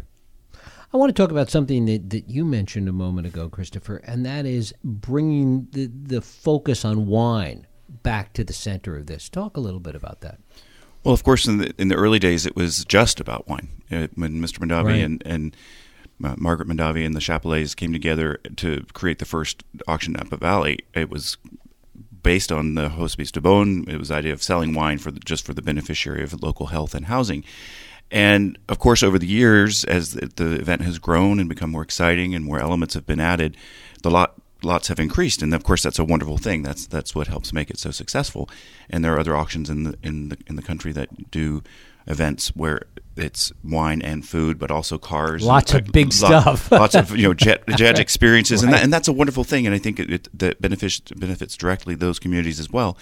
I 0.93 0.97
want 0.97 1.15
to 1.15 1.23
talk 1.23 1.31
about 1.31 1.51
something 1.51 1.85
that, 1.85 2.09
that 2.11 2.31
you 2.31 2.45
mentioned 2.47 2.89
a 2.89 2.93
moment 2.93 3.27
ago, 3.27 3.51
Christopher, 3.51 3.97
and 3.99 4.25
that 4.25 4.47
is 4.47 4.73
bringing 4.83 5.69
the, 5.73 5.87
the 5.87 6.23
focus 6.23 6.83
on 6.85 7.07
wine 7.07 7.67
back 8.03 8.33
to 8.35 8.45
the 8.45 8.55
center 8.55 8.97
of 8.97 9.07
this. 9.07 9.29
Talk 9.29 9.57
a 9.57 9.61
little 9.61 9.81
bit 9.81 9.95
about 9.95 10.23
that. 10.23 10.39
Well, 11.05 11.13
of 11.15 11.23
course, 11.25 11.47
in 11.47 11.59
the 11.59 11.73
in 11.79 11.89
the 11.89 11.95
early 11.95 12.19
days, 12.19 12.45
it 12.47 12.57
was 12.57 12.85
just 12.87 13.21
about 13.21 13.47
wine. 13.47 13.69
Uh, 13.91 14.09
when 14.15 14.41
Mr. 14.41 14.59
Mondavi 14.59 14.85
Right. 14.85 14.95
and 15.03 15.23
and 15.27 15.57
uh, 16.25 16.35
Margrit 16.37 16.67
Mondavi 16.67 17.05
and 17.07 17.15
the 17.15 17.21
Chappellets 17.21 17.77
came 17.77 17.93
together 17.93 18.41
to 18.57 18.85
create 18.95 19.19
the 19.19 19.25
first 19.25 19.63
auction 19.87 20.15
in 20.17 20.21
Napa 20.21 20.37
Valley, 20.39 20.79
it 20.95 21.09
was 21.11 21.37
based 22.29 22.53
on 22.53 22.75
the 22.75 22.91
Hospice 22.91 23.31
de 23.31 23.41
Beaune. 23.41 23.89
It 23.89 23.97
was 23.97 24.09
the 24.09 24.17
idea 24.17 24.35
of 24.35 24.43
selling 24.43 24.75
wine 24.75 24.99
for 24.99 25.11
the, 25.11 25.19
just 25.19 25.47
for 25.47 25.55
the 25.55 25.63
beneficiary 25.63 26.23
of 26.23 26.43
local 26.43 26.67
health 26.67 26.95
and 26.95 27.07
housing. 27.07 27.43
And 28.11 28.59
of 28.69 28.79
course, 28.79 29.03
over 29.03 29.19
the 29.19 29.27
years, 29.27 29.83
as 29.85 30.13
the, 30.13 30.27
the 30.37 30.61
event 30.61 30.83
has 30.83 30.99
grown 30.99 31.41
and 31.41 31.49
become 31.49 31.71
more 31.71 31.81
exciting 31.81 32.35
and 32.35 32.45
more 32.45 32.61
elements 32.61 32.93
have 32.93 33.07
been 33.07 33.19
added, 33.19 33.57
the 34.03 34.11
lot 34.11 34.35
lots 34.63 34.89
have 34.89 35.01
increased, 35.01 35.41
and 35.41 35.55
of 35.55 35.65
course, 35.65 35.83
that's 35.83 35.99
a 35.99 36.05
wonderful 36.05 36.37
thing. 36.37 36.63
That's 36.63 36.87
that's 36.87 37.15
what 37.15 37.29
helps 37.29 37.55
make 37.55 37.71
it 37.71 37.79
so 37.79 37.91
successful. 37.91 38.51
And 38.91 39.03
there 39.03 39.15
are 39.15 39.21
other 39.21 39.35
auctions 39.35 39.71
in 39.71 39.85
the 39.85 39.95
in 40.03 40.29
the 40.29 40.37
in 40.49 40.57
the 40.57 40.63
country 40.71 40.93
that 40.93 41.31
do 41.31 41.63
events 42.07 42.49
where 42.49 42.83
it's 43.19 43.53
wine 43.65 44.01
and 44.03 44.27
food, 44.27 44.59
but 44.59 44.71
also 44.71 44.97
cars. 44.99 45.43
Lots 45.45 45.75
of 45.75 45.89
Uh, 45.89 45.91
big 45.93 46.07
lot- 46.07 46.13
stuff. 46.15 46.71
lots 46.85 46.95
of 46.95 47.17
you 47.17 47.25
know 47.25 47.35
jet 47.35 47.63
jet 47.77 47.99
experiences, 47.99 48.63
and 48.63 48.73
that, 48.73 48.83
and 48.83 48.93
that's 48.93 49.09
a 49.09 49.13
wonderful 49.13 49.45
thing. 49.45 49.67
And 49.67 49.75
I 49.75 49.79
think 49.79 49.99
it, 50.01 50.11
it 50.11 50.29
that 50.39 50.61
benefits 50.61 51.01
benefits 51.01 51.57
directly 51.57 51.95
those 51.95 52.19
communities 52.19 52.59
as 52.61 52.71
well. 52.71 52.97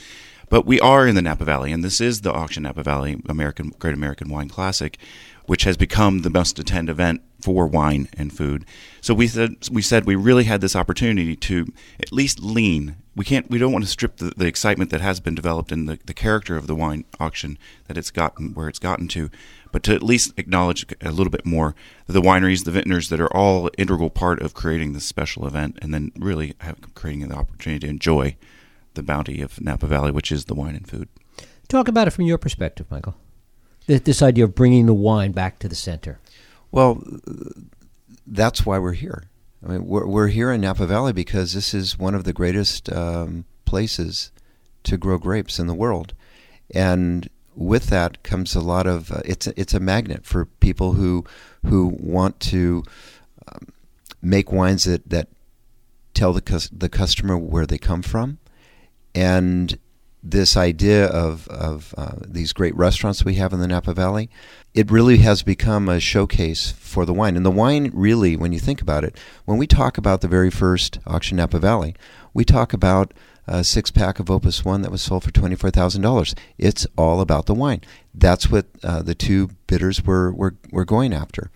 But 0.48 0.64
we 0.64 0.80
are 0.80 1.08
in 1.08 1.16
the 1.16 1.22
Napa 1.22 1.44
Valley, 1.44 1.72
and 1.72 1.82
this 1.82 2.00
is 2.00 2.20
the 2.20 2.32
Auction 2.32 2.62
Napa 2.62 2.82
Valley 2.82 3.20
American 3.28 3.72
Great 3.78 3.94
American 3.94 4.28
Wine 4.28 4.48
Classic, 4.48 4.96
which 5.46 5.64
has 5.64 5.76
become 5.76 6.20
the 6.20 6.30
most 6.30 6.58
attended 6.58 6.92
event 6.92 7.22
for 7.40 7.66
wine 7.66 8.08
and 8.16 8.32
food. 8.32 8.64
So 9.00 9.14
we 9.14 9.28
said 9.28 9.56
we 9.70 9.82
said 9.82 10.04
we 10.04 10.16
really 10.16 10.44
had 10.44 10.60
this 10.60 10.76
opportunity 10.76 11.36
to 11.36 11.66
at 12.00 12.12
least 12.12 12.40
lean. 12.40 12.96
We 13.14 13.24
can't. 13.24 13.48
We 13.50 13.58
don't 13.58 13.72
want 13.72 13.84
to 13.84 13.90
strip 13.90 14.16
the, 14.16 14.32
the 14.36 14.46
excitement 14.46 14.90
that 14.90 15.00
has 15.00 15.20
been 15.20 15.34
developed 15.34 15.72
in 15.72 15.86
the, 15.86 15.98
the 16.04 16.14
character 16.14 16.56
of 16.56 16.66
the 16.66 16.74
wine 16.74 17.04
auction 17.20 17.58
that 17.86 17.96
it's 17.96 18.10
gotten 18.10 18.54
where 18.54 18.68
it's 18.68 18.78
gotten 18.78 19.08
to, 19.08 19.30
but 19.72 19.82
to 19.84 19.94
at 19.94 20.02
least 20.02 20.32
acknowledge 20.36 20.84
a 21.00 21.10
little 21.10 21.30
bit 21.30 21.46
more 21.46 21.74
the 22.06 22.22
wineries, 22.22 22.64
the 22.64 22.70
vintners 22.70 23.08
that 23.08 23.20
are 23.20 23.34
all 23.34 23.70
integral 23.78 24.10
part 24.10 24.40
of 24.42 24.54
creating 24.54 24.92
this 24.92 25.04
special 25.04 25.46
event, 25.46 25.78
and 25.80 25.94
then 25.94 26.12
really 26.16 26.54
have, 26.60 26.94
creating 26.94 27.28
the 27.28 27.36
opportunity 27.36 27.86
to 27.86 27.90
enjoy 27.90 28.36
the 28.94 29.02
bounty 29.02 29.40
of 29.40 29.60
Napa 29.60 29.86
Valley, 29.86 30.10
which 30.10 30.32
is 30.32 30.46
the 30.46 30.54
wine 30.54 30.74
and 30.74 30.88
food. 30.88 31.08
Talk 31.68 31.88
about 31.88 32.08
it 32.08 32.12
from 32.12 32.24
your 32.24 32.38
perspective, 32.38 32.90
Michael. 32.90 33.16
This, 33.86 34.22
idea 34.22 34.44
of 34.44 34.54
bringing 34.54 34.86
the 34.86 34.94
wine 34.94 35.32
back 35.32 35.60
to 35.60 35.68
the 35.68 35.76
center. 35.76 36.18
Well, 36.72 37.02
that's 38.26 38.66
why 38.66 38.78
we're 38.78 38.92
here. 38.92 39.24
I 39.64 39.72
mean, 39.72 39.86
we're, 39.86 40.06
we're 40.06 40.28
here 40.28 40.50
in 40.50 40.60
Napa 40.60 40.86
Valley 40.86 41.12
because 41.12 41.52
this 41.52 41.72
is 41.72 41.98
one 41.98 42.14
of 42.14 42.24
the 42.24 42.32
greatest 42.32 42.92
um, 42.92 43.44
places 43.64 44.32
to 44.84 44.96
grow 44.96 45.18
grapes 45.18 45.58
in 45.58 45.66
the 45.66 45.74
world, 45.74 46.14
and 46.74 47.28
with 47.54 47.86
that 47.86 48.22
comes 48.22 48.54
a 48.54 48.60
lot 48.60 48.86
of 48.86 49.10
uh, 49.10 49.22
it's 49.24 49.46
a, 49.46 49.60
it's 49.60 49.74
a 49.74 49.80
magnet 49.80 50.24
for 50.24 50.44
people 50.44 50.92
who 50.92 51.24
who 51.64 51.96
want 51.98 52.38
to 52.38 52.84
um, 53.48 53.68
make 54.20 54.52
wines 54.52 54.84
that 54.84 55.08
that 55.08 55.28
tell 56.14 56.32
the 56.32 56.68
the 56.72 56.88
customer 56.88 57.36
where 57.36 57.66
they 57.66 57.78
come 57.78 58.02
from, 58.02 58.38
and 59.14 59.78
this 60.30 60.56
idea 60.56 61.06
of 61.06 61.48
of 61.48 61.94
uh, 61.96 62.16
these 62.26 62.52
great 62.52 62.74
restaurants 62.76 63.24
we 63.24 63.34
have 63.34 63.52
in 63.52 63.60
the 63.60 63.68
Napa 63.68 63.94
Valley, 63.94 64.28
it 64.74 64.90
really 64.90 65.18
has 65.18 65.42
become 65.42 65.88
a 65.88 66.00
showcase 66.00 66.72
for 66.72 67.04
the 67.04 67.12
wine. 67.12 67.36
And 67.36 67.46
the 67.46 67.50
wine, 67.50 67.90
really, 67.94 68.36
when 68.36 68.52
you 68.52 68.58
think 68.58 68.80
about 68.82 69.04
it, 69.04 69.16
when 69.44 69.58
we 69.58 69.66
talk 69.66 69.98
about 69.98 70.20
the 70.20 70.28
very 70.28 70.50
first 70.50 70.98
auction 71.06 71.36
Napa 71.36 71.58
Valley, 71.58 71.94
we 72.34 72.44
talk 72.44 72.72
about 72.72 73.14
a 73.46 73.62
six 73.62 73.90
pack 73.90 74.18
of 74.18 74.30
Opus 74.30 74.64
One 74.64 74.82
that 74.82 74.90
was 74.90 75.02
sold 75.02 75.24
for 75.24 75.30
twenty 75.30 75.54
four 75.54 75.70
thousand 75.70 76.02
dollars. 76.02 76.34
It's 76.58 76.86
all 76.96 77.20
about 77.20 77.46
the 77.46 77.54
wine. 77.54 77.82
That's 78.14 78.50
what 78.50 78.66
uh, 78.82 79.02
the 79.02 79.14
two 79.14 79.50
bidders 79.66 80.04
were, 80.04 80.32
were 80.32 80.56
were 80.72 80.84
going 80.84 81.12
after, 81.12 81.50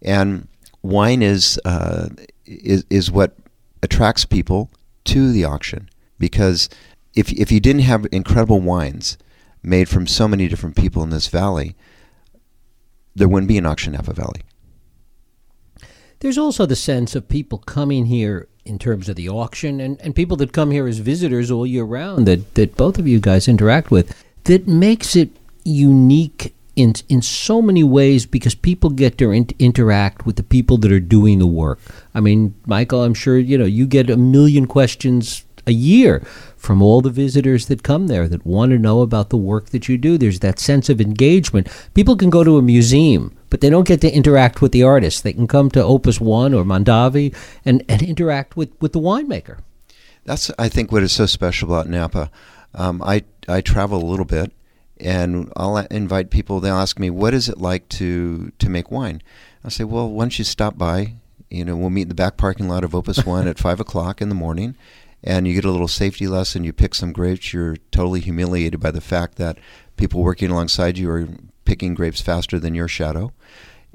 and 0.00 0.48
wine 0.82 1.22
is 1.22 1.60
uh, 1.64 2.08
is 2.46 2.84
is 2.88 3.10
what 3.10 3.36
attracts 3.82 4.24
people 4.24 4.70
to 5.04 5.30
the 5.32 5.44
auction 5.44 5.90
because 6.18 6.70
if 7.14 7.32
if 7.32 7.50
you 7.52 7.60
didn't 7.60 7.82
have 7.82 8.06
incredible 8.12 8.60
wines 8.60 9.18
made 9.62 9.88
from 9.88 10.06
so 10.06 10.28
many 10.28 10.48
different 10.48 10.76
people 10.76 11.02
in 11.02 11.10
this 11.10 11.28
valley, 11.28 11.74
there 13.14 13.28
wouldn't 13.28 13.48
be 13.48 13.58
an 13.58 13.66
auction 13.66 13.92
Napa 13.92 14.12
Valley. 14.12 14.42
There's 16.20 16.38
also 16.38 16.66
the 16.66 16.76
sense 16.76 17.14
of 17.14 17.28
people 17.28 17.58
coming 17.58 18.06
here 18.06 18.48
in 18.64 18.78
terms 18.78 19.08
of 19.08 19.16
the 19.16 19.28
auction 19.28 19.80
and, 19.80 20.00
and 20.00 20.14
people 20.14 20.36
that 20.38 20.52
come 20.52 20.70
here 20.70 20.86
as 20.86 20.98
visitors 20.98 21.50
all 21.50 21.66
year 21.66 21.84
round 21.84 22.26
that, 22.26 22.54
that 22.54 22.76
both 22.76 22.98
of 22.98 23.06
you 23.06 23.20
guys 23.20 23.46
interact 23.46 23.90
with 23.90 24.16
that 24.44 24.66
makes 24.66 25.14
it 25.16 25.30
unique 25.64 26.54
in 26.76 26.94
in 27.08 27.22
so 27.22 27.62
many 27.62 27.84
ways 27.84 28.26
because 28.26 28.54
people 28.54 28.90
get 28.90 29.16
to 29.18 29.30
in- 29.30 29.48
interact 29.58 30.26
with 30.26 30.36
the 30.36 30.42
people 30.42 30.76
that 30.78 30.90
are 30.90 31.00
doing 31.00 31.38
the 31.38 31.46
work. 31.46 31.78
I 32.14 32.20
mean, 32.20 32.54
Michael, 32.66 33.04
I'm 33.04 33.14
sure 33.14 33.38
you 33.38 33.56
know 33.56 33.64
you 33.64 33.86
get 33.86 34.10
a 34.10 34.16
million 34.16 34.66
questions 34.66 35.44
a 35.66 35.72
year 35.72 36.22
from 36.64 36.80
all 36.80 37.00
the 37.00 37.10
visitors 37.10 37.66
that 37.66 37.82
come 37.82 38.06
there 38.06 38.26
that 38.26 38.46
want 38.46 38.70
to 38.72 38.78
know 38.78 39.02
about 39.02 39.28
the 39.28 39.36
work 39.36 39.66
that 39.70 39.88
you 39.88 39.98
do. 39.98 40.16
There's 40.16 40.40
that 40.40 40.58
sense 40.58 40.88
of 40.88 41.00
engagement. 41.00 41.68
People 41.92 42.16
can 42.16 42.30
go 42.30 42.42
to 42.42 42.56
a 42.56 42.62
museum, 42.62 43.36
but 43.50 43.60
they 43.60 43.68
don't 43.68 43.86
get 43.86 44.00
to 44.00 44.10
interact 44.10 44.62
with 44.62 44.72
the 44.72 44.82
artist. 44.82 45.22
They 45.22 45.34
can 45.34 45.46
come 45.46 45.70
to 45.72 45.84
Opus 45.84 46.20
One 46.20 46.54
or 46.54 46.64
Mondavi 46.64 47.36
and, 47.64 47.84
and 47.88 48.02
interact 48.02 48.56
with, 48.56 48.70
with 48.80 48.92
the 48.92 49.00
winemaker. 49.00 49.58
That's 50.24 50.50
I 50.58 50.70
think 50.70 50.90
what 50.90 51.02
is 51.02 51.12
so 51.12 51.26
special 51.26 51.68
about 51.68 51.88
Napa. 51.88 52.30
Um, 52.74 53.02
I 53.02 53.24
I 53.46 53.60
travel 53.60 54.02
a 54.02 54.10
little 54.10 54.24
bit, 54.24 54.52
and 54.98 55.52
I'll 55.56 55.76
invite 55.76 56.30
people. 56.30 56.60
They'll 56.60 56.76
ask 56.76 56.98
me, 56.98 57.10
"What 57.10 57.34
is 57.34 57.48
it 57.48 57.58
like 57.58 57.88
to 57.90 58.52
to 58.58 58.70
make 58.70 58.90
wine?" 58.90 59.22
I 59.62 59.68
say, 59.68 59.84
"Well, 59.84 60.10
why 60.10 60.24
don't 60.24 60.38
you 60.38 60.44
stop 60.44 60.78
by? 60.78 61.16
You 61.50 61.66
know, 61.66 61.76
we'll 61.76 61.90
meet 61.90 62.02
in 62.02 62.08
the 62.08 62.14
back 62.14 62.38
parking 62.38 62.68
lot 62.68 62.84
of 62.84 62.94
Opus 62.94 63.26
One 63.26 63.46
at 63.46 63.58
five 63.66 63.80
o'clock 63.80 64.22
in 64.22 64.30
the 64.30 64.34
morning." 64.34 64.76
And 65.26 65.48
you 65.48 65.54
get 65.54 65.64
a 65.64 65.70
little 65.70 65.88
safety 65.88 66.26
lesson. 66.28 66.64
You 66.64 66.72
pick 66.72 66.94
some 66.94 67.12
grapes. 67.12 67.52
You're 67.52 67.76
totally 67.90 68.20
humiliated 68.20 68.78
by 68.78 68.90
the 68.90 69.00
fact 69.00 69.36
that 69.36 69.58
people 69.96 70.22
working 70.22 70.50
alongside 70.50 70.98
you 70.98 71.10
are 71.10 71.28
picking 71.64 71.94
grapes 71.94 72.20
faster 72.20 72.58
than 72.58 72.74
your 72.74 72.88
shadow 72.88 73.32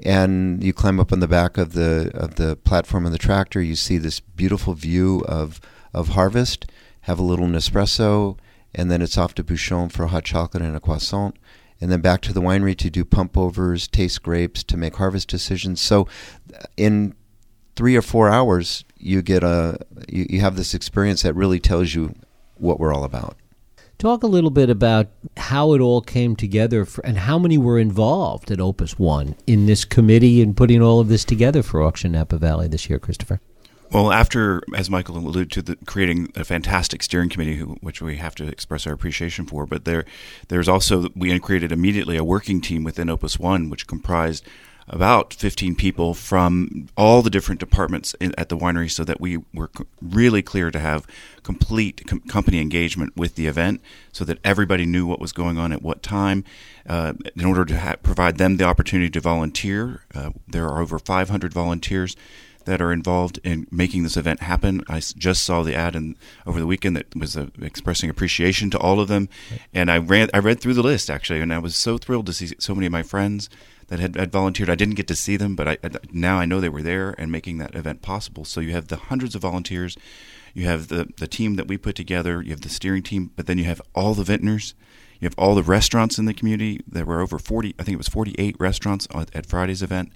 and 0.02 0.64
you 0.64 0.72
climb 0.72 0.98
up 0.98 1.12
on 1.12 1.20
the 1.20 1.28
back 1.28 1.58
of 1.58 1.72
the 1.72 2.10
of 2.14 2.36
the 2.36 2.56
platform 2.56 3.06
of 3.06 3.12
the 3.12 3.18
tractor. 3.18 3.60
You 3.60 3.76
see 3.76 3.98
this 3.98 4.20
beautiful 4.20 4.74
view 4.74 5.22
of 5.26 5.60
of 5.92 6.10
harvest. 6.10 6.66
Have 7.02 7.18
a 7.18 7.22
little 7.22 7.46
Nespresso, 7.46 8.36
and 8.74 8.90
then 8.90 9.00
it's 9.02 9.16
off 9.16 9.34
to 9.34 9.44
Bouchon 9.44 9.88
for 9.88 10.04
a 10.04 10.08
hot 10.08 10.24
chocolate 10.24 10.62
and 10.62 10.76
a 10.76 10.80
croissant, 10.80 11.36
and 11.80 11.90
then 11.90 12.00
back 12.00 12.20
to 12.22 12.32
the 12.32 12.42
winery 12.42 12.76
to 12.76 12.90
do 12.90 13.04
pump 13.04 13.36
overs, 13.38 13.88
taste 13.88 14.22
grapes, 14.22 14.62
to 14.64 14.76
make 14.76 14.96
harvest 14.96 15.28
decisions. 15.28 15.80
So, 15.80 16.06
in 16.76 17.14
three 17.80 17.96
or 17.96 18.02
four 18.02 18.28
hours, 18.28 18.84
you 18.98 19.22
get 19.22 19.42
a 19.42 19.78
you, 20.06 20.26
you 20.28 20.40
have 20.42 20.54
this 20.54 20.74
experience 20.74 21.22
that 21.22 21.32
really 21.32 21.58
tells 21.58 21.94
you 21.94 22.14
what 22.56 22.78
we're 22.78 22.92
all 22.92 23.04
about. 23.04 23.38
Talk 23.96 24.22
a 24.22 24.26
little 24.26 24.50
bit 24.50 24.68
about 24.68 25.06
how 25.38 25.72
it 25.72 25.80
all 25.80 26.02
came 26.02 26.36
together 26.36 26.84
for, 26.84 27.00
and 27.06 27.16
how 27.16 27.38
many 27.38 27.56
were 27.56 27.78
involved 27.78 28.50
at 28.50 28.60
Opus 28.60 28.98
One 28.98 29.34
in 29.46 29.64
this 29.64 29.86
committee 29.86 30.42
and 30.42 30.54
putting 30.54 30.82
all 30.82 31.00
of 31.00 31.08
this 31.08 31.24
together 31.24 31.62
for 31.62 31.82
Auction 31.82 32.12
Napa 32.12 32.36
Valley 32.36 32.68
this 32.68 32.90
year, 32.90 32.98
Christopher. 32.98 33.40
Well, 33.90 34.12
after, 34.12 34.62
as 34.76 34.90
Michael 34.90 35.16
alluded 35.16 35.50
to, 35.52 35.62
the, 35.62 35.76
creating 35.86 36.32
a 36.36 36.44
fantastic 36.44 37.02
steering 37.02 37.30
committee, 37.30 37.56
who, 37.56 37.78
which 37.80 38.02
we 38.02 38.18
have 38.18 38.34
to 38.34 38.46
express 38.46 38.86
our 38.86 38.92
appreciation 38.92 39.46
for, 39.46 39.64
but 39.64 39.86
there, 39.86 40.04
there's 40.48 40.68
also 40.68 41.08
we 41.16 41.36
created 41.38 41.72
immediately 41.72 42.18
a 42.18 42.24
working 42.24 42.60
team 42.60 42.84
within 42.84 43.08
Opus 43.08 43.38
One, 43.38 43.70
which 43.70 43.86
comprised 43.86 44.44
about 44.92 45.32
15 45.32 45.76
people 45.76 46.14
from 46.14 46.88
all 46.96 47.22
the 47.22 47.30
different 47.30 47.60
departments 47.60 48.12
in, 48.20 48.34
at 48.36 48.48
the 48.48 48.56
winery, 48.58 48.90
so 48.90 49.04
that 49.04 49.20
we 49.20 49.38
were 49.54 49.70
c- 49.78 49.84
really 50.02 50.42
clear 50.42 50.70
to 50.70 50.78
have 50.80 51.06
complete 51.44 52.02
com- 52.06 52.20
company 52.20 52.60
engagement 52.60 53.16
with 53.16 53.36
the 53.36 53.46
event, 53.46 53.80
so 54.12 54.24
that 54.24 54.38
everybody 54.44 54.84
knew 54.84 55.06
what 55.06 55.20
was 55.20 55.32
going 55.32 55.56
on 55.58 55.72
at 55.72 55.80
what 55.80 56.02
time. 56.02 56.44
Uh, 56.88 57.12
in 57.36 57.44
order 57.44 57.64
to 57.64 57.78
ha- 57.78 57.96
provide 58.02 58.36
them 58.38 58.56
the 58.56 58.64
opportunity 58.64 59.08
to 59.08 59.20
volunteer, 59.20 60.02
uh, 60.14 60.30
there 60.48 60.66
are 60.66 60.82
over 60.82 60.98
500 60.98 61.52
volunteers 61.52 62.16
that 62.64 62.82
are 62.82 62.92
involved 62.92 63.38
in 63.42 63.66
making 63.70 64.02
this 64.02 64.16
event 64.16 64.40
happen. 64.40 64.82
I 64.88 64.96
s- 64.98 65.12
just 65.12 65.42
saw 65.44 65.62
the 65.62 65.74
ad 65.74 65.94
in, 65.94 66.16
over 66.44 66.58
the 66.58 66.66
weekend 66.66 66.96
that 66.96 67.14
was 67.14 67.36
uh, 67.36 67.46
expressing 67.62 68.10
appreciation 68.10 68.70
to 68.70 68.78
all 68.78 68.98
of 68.98 69.06
them, 69.08 69.28
and 69.72 69.88
I 69.90 69.98
ran 69.98 70.30
I 70.34 70.38
read 70.38 70.60
through 70.60 70.74
the 70.74 70.82
list 70.82 71.08
actually, 71.08 71.40
and 71.40 71.54
I 71.54 71.58
was 71.58 71.76
so 71.76 71.96
thrilled 71.96 72.26
to 72.26 72.32
see 72.32 72.48
so 72.58 72.74
many 72.74 72.86
of 72.86 72.92
my 72.92 73.02
friends 73.04 73.48
that 73.90 73.98
had, 73.98 74.16
had 74.16 74.32
volunteered. 74.32 74.70
I 74.70 74.76
didn't 74.76 74.94
get 74.94 75.08
to 75.08 75.16
see 75.16 75.36
them, 75.36 75.54
but 75.54 75.68
I, 75.68 75.76
now 76.12 76.38
I 76.38 76.46
know 76.46 76.60
they 76.60 76.68
were 76.68 76.82
there 76.82 77.14
and 77.18 77.30
making 77.30 77.58
that 77.58 77.74
event 77.74 78.02
possible. 78.02 78.44
So 78.44 78.60
you 78.60 78.70
have 78.70 78.88
the 78.88 78.96
hundreds 78.96 79.34
of 79.34 79.42
volunteers, 79.42 79.96
you 80.54 80.64
have 80.66 80.88
the 80.88 81.08
the 81.18 81.28
team 81.28 81.56
that 81.56 81.68
we 81.68 81.76
put 81.76 81.96
together, 81.96 82.40
you 82.42 82.50
have 82.50 82.62
the 82.62 82.68
steering 82.68 83.02
team, 83.02 83.32
but 83.36 83.46
then 83.46 83.58
you 83.58 83.64
have 83.64 83.82
all 83.94 84.14
the 84.14 84.24
vintners. 84.24 84.74
You 85.20 85.26
have 85.26 85.34
all 85.36 85.54
the 85.54 85.62
restaurants 85.62 86.18
in 86.18 86.24
the 86.24 86.32
community. 86.32 86.80
There 86.88 87.04
were 87.04 87.20
over 87.20 87.38
40, 87.38 87.74
I 87.78 87.82
think 87.82 87.92
it 87.92 87.98
was 87.98 88.08
48 88.08 88.56
restaurants 88.58 89.06
at, 89.14 89.28
at 89.36 89.44
Friday's 89.44 89.82
event. 89.82 90.12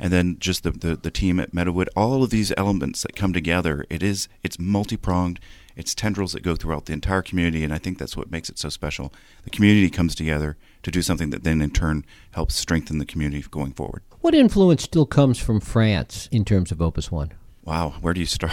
And 0.00 0.12
then 0.12 0.36
just 0.40 0.64
the, 0.64 0.72
the, 0.72 0.96
the 0.96 1.12
team 1.12 1.38
at 1.38 1.52
Meadowood. 1.52 1.86
All 1.94 2.24
of 2.24 2.30
these 2.30 2.52
elements 2.56 3.02
that 3.02 3.14
come 3.14 3.32
together, 3.32 3.84
it 3.88 4.02
is, 4.02 4.28
it's 4.42 4.58
multi-pronged. 4.58 5.38
It's 5.78 5.94
tendrils 5.94 6.32
that 6.32 6.42
go 6.42 6.56
throughout 6.56 6.86
the 6.86 6.92
entire 6.92 7.22
community, 7.22 7.62
and 7.62 7.72
I 7.72 7.78
think 7.78 7.98
that's 7.98 8.16
what 8.16 8.32
makes 8.32 8.50
it 8.50 8.58
so 8.58 8.68
special. 8.68 9.12
The 9.44 9.50
community 9.50 9.88
comes 9.90 10.16
together 10.16 10.56
to 10.82 10.90
do 10.90 11.02
something 11.02 11.30
that 11.30 11.44
then, 11.44 11.62
in 11.62 11.70
turn, 11.70 12.04
helps 12.32 12.56
strengthen 12.56 12.98
the 12.98 13.06
community 13.06 13.44
going 13.48 13.72
forward. 13.72 14.02
What 14.20 14.34
influence 14.34 14.82
still 14.82 15.06
comes 15.06 15.38
from 15.38 15.60
France 15.60 16.28
in 16.32 16.44
terms 16.44 16.72
of 16.72 16.82
Opus 16.82 17.12
One? 17.12 17.32
Wow, 17.64 17.94
where 18.00 18.12
do 18.12 18.18
you 18.18 18.26
start? 18.26 18.52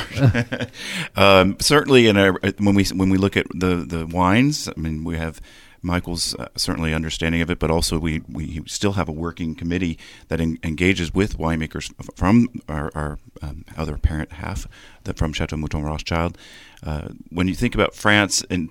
um, 1.16 1.58
certainly, 1.60 2.08
in 2.08 2.16
our, 2.16 2.34
when 2.60 2.76
we 2.76 2.86
when 2.86 3.10
we 3.10 3.18
look 3.18 3.36
at 3.36 3.48
the 3.50 3.78
the 3.78 4.06
wines, 4.06 4.70
I 4.70 4.80
mean, 4.80 5.04
we 5.04 5.18
have 5.18 5.42
Michael's 5.86 6.34
uh, 6.36 6.48
certainly 6.58 6.94
understanding 6.94 7.42
of 7.42 7.52
it, 7.52 7.60
but 7.60 7.70
also 7.70 8.00
we, 8.00 8.24
we 8.28 8.64
still 8.66 8.94
have 8.94 9.08
a 9.08 9.12
working 9.12 9.54
committee 9.54 10.00
that 10.30 10.42
en- 10.42 10.58
engages 10.64 11.14
with 11.14 11.38
winemakers 11.38 11.94
from 12.16 12.50
our, 12.68 12.92
our 12.96 13.20
um, 13.42 13.64
other 13.78 13.98
parent 13.98 14.34
half, 14.34 14.68
the, 15.04 15.14
from 15.14 15.32
Chateau 15.32 15.56
Mouton 15.56 15.84
Rothschild. 15.84 16.38
Uh, 16.86 17.10
when 17.30 17.48
you 17.48 17.56
think 17.56 17.74
about 17.74 17.96
France 17.96 18.44
and, 18.50 18.70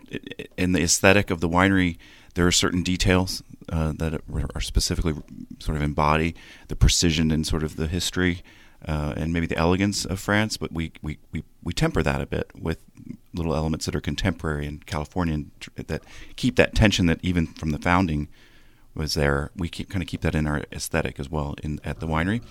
and 0.56 0.74
the 0.74 0.82
aesthetic 0.82 1.30
of 1.30 1.40
the 1.40 1.48
winery, 1.48 1.98
there 2.34 2.46
are 2.46 2.52
certain 2.52 2.82
details 2.82 3.42
uh, 3.68 3.92
that 3.96 4.20
are 4.54 4.60
specifically 4.60 5.14
sort 5.58 5.76
of 5.76 5.82
embody 5.82 6.34
the 6.68 6.76
precision 6.76 7.30
and 7.30 7.46
sort 7.46 7.62
of 7.64 7.76
the 7.76 7.88
history 7.88 8.42
uh, 8.86 9.14
and 9.16 9.32
maybe 9.32 9.46
the 9.46 9.56
elegance 9.56 10.04
of 10.04 10.20
France, 10.20 10.56
but 10.56 10.70
we, 10.70 10.92
we, 11.02 11.18
we, 11.32 11.42
we 11.62 11.72
temper 11.72 12.02
that 12.02 12.20
a 12.20 12.26
bit 12.26 12.50
with 12.54 12.78
little 13.32 13.54
elements 13.54 13.86
that 13.86 13.96
are 13.96 14.00
contemporary 14.00 14.66
and 14.66 14.86
Californian 14.86 15.50
that 15.74 16.02
keep 16.36 16.56
that 16.56 16.74
tension 16.74 17.06
that 17.06 17.18
even 17.22 17.46
from 17.46 17.70
the 17.70 17.78
founding 17.78 18.28
was 18.94 19.14
there. 19.14 19.50
We 19.56 19.68
keep 19.68 19.88
kind 19.88 20.02
of 20.02 20.08
keep 20.08 20.20
that 20.20 20.34
in 20.34 20.46
our 20.46 20.64
aesthetic 20.70 21.18
as 21.18 21.30
well 21.30 21.54
in 21.62 21.80
at 21.82 22.00
the 22.00 22.06
winery. 22.06 22.42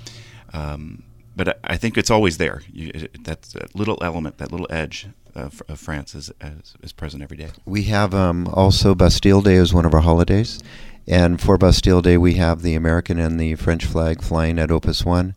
Um, 0.51 1.03
but 1.36 1.60
I, 1.63 1.78
think 1.78 1.98
it's 1.98 2.12
always 2.12 2.38
there. 2.38 2.62
You, 2.72 2.92
that, 3.24 3.42
that, 3.42 3.75
little 3.75 3.98
element, 4.02 4.38
that 4.38 4.52
little 4.52 4.68
edge 4.70 5.08
of, 5.36 5.62
of 5.68 5.80
France 5.80 6.16
is, 6.16 6.32
is, 6.42 6.75
is 6.82 6.92
present 6.94 7.24
every 7.24 7.38
day. 7.38 7.50
We 7.66 7.84
have 7.84 8.13
um, 8.13 8.48
also 8.54 8.96
Bastille 8.96 9.42
Day 9.42 9.56
is 9.56 9.74
one 9.74 9.86
of 9.86 9.94
our 9.94 10.02
holidays, 10.02 10.62
and 11.08 11.40
for 11.42 11.58
Bastille 11.58 12.02
Day 12.02 12.18
we 12.18 12.36
have 12.36 12.62
the 12.62 12.75
American 12.75 13.20
and 13.20 13.40
the 13.40 13.56
French 13.56 13.86
flag 13.86 14.22
flying 14.22 14.60
at 14.60 14.72
Opus 14.72 15.04
One. 15.06 15.36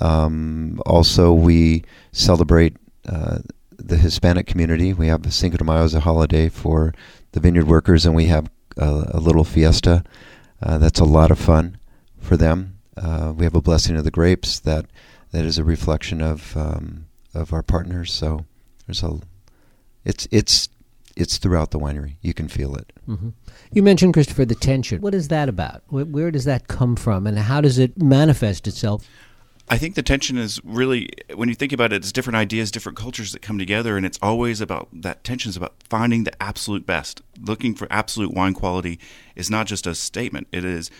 Um, 0.00 0.80
also, 0.86 1.32
we 1.32 1.84
celebrate 2.10 2.76
uh, 3.08 3.38
the 3.70 3.96
Hispanic 3.96 4.46
community. 4.46 4.92
We 4.92 5.06
have 5.06 5.32
Cinco 5.32 5.56
de 5.56 5.64
Mayo 5.64 5.84
as 5.84 5.94
a 5.94 6.00
holiday 6.00 6.48
for 6.48 6.92
the 7.32 7.40
vineyard 7.40 7.68
workers, 7.68 8.06
and 8.06 8.14
we 8.14 8.26
have 8.26 8.50
a, 8.76 9.10
a 9.14 9.20
little 9.20 9.44
fiesta 9.44 10.04
uh, 10.64 10.78
that's 10.78 11.00
a 11.00 11.04
lot 11.04 11.30
of 11.30 11.38
fun 11.38 11.78
for 12.18 12.36
them. 12.36 12.78
Uh, 12.96 13.32
we 13.36 13.44
have 13.44 13.54
a 13.54 13.60
blessing 13.60 13.96
of 13.96 14.04
the 14.04 14.10
grapes 14.10 14.58
that 14.60 14.86
that 15.34 15.44
is 15.44 15.58
a 15.58 15.64
reflection 15.64 16.22
of 16.22 16.56
um, 16.56 17.06
of 17.34 17.52
our 17.52 17.62
partners. 17.62 18.12
So 18.12 18.46
there's 18.86 19.02
a 19.02 19.18
it's 20.04 20.28
it's 20.30 20.68
it's 21.16 21.38
throughout 21.38 21.72
the 21.72 21.78
winery. 21.78 22.16
You 22.22 22.32
can 22.32 22.46
feel 22.46 22.76
it. 22.76 22.92
Mm-hmm. 23.08 23.30
You 23.72 23.82
mentioned 23.82 24.14
Christopher 24.14 24.44
the 24.44 24.54
tension. 24.54 25.00
What 25.00 25.14
is 25.14 25.28
that 25.28 25.48
about? 25.48 25.82
Where, 25.88 26.04
where 26.04 26.30
does 26.30 26.44
that 26.44 26.68
come 26.68 26.94
from, 26.94 27.26
and 27.26 27.36
how 27.36 27.60
does 27.60 27.78
it 27.78 28.00
manifest 28.00 28.68
itself? 28.68 29.04
I 29.68 29.76
think 29.76 29.96
the 29.96 30.02
tension 30.02 30.36
is 30.36 30.60
really 30.62 31.08
when 31.34 31.48
you 31.48 31.56
think 31.56 31.72
about 31.72 31.92
it, 31.92 31.96
it's 31.96 32.12
different 32.12 32.36
ideas, 32.36 32.70
different 32.70 32.96
cultures 32.96 33.32
that 33.32 33.42
come 33.42 33.58
together, 33.58 33.96
and 33.96 34.06
it's 34.06 34.18
always 34.22 34.60
about 34.60 34.88
that 34.92 35.24
tension 35.24 35.50
is 35.50 35.56
about 35.56 35.74
finding 35.88 36.22
the 36.22 36.42
absolute 36.42 36.86
best. 36.86 37.22
Looking 37.40 37.74
for 37.74 37.88
absolute 37.90 38.32
wine 38.32 38.54
quality 38.54 39.00
is 39.34 39.50
not 39.50 39.66
just 39.66 39.84
a 39.84 39.96
statement; 39.96 40.46
it 40.52 40.64
is. 40.64 40.92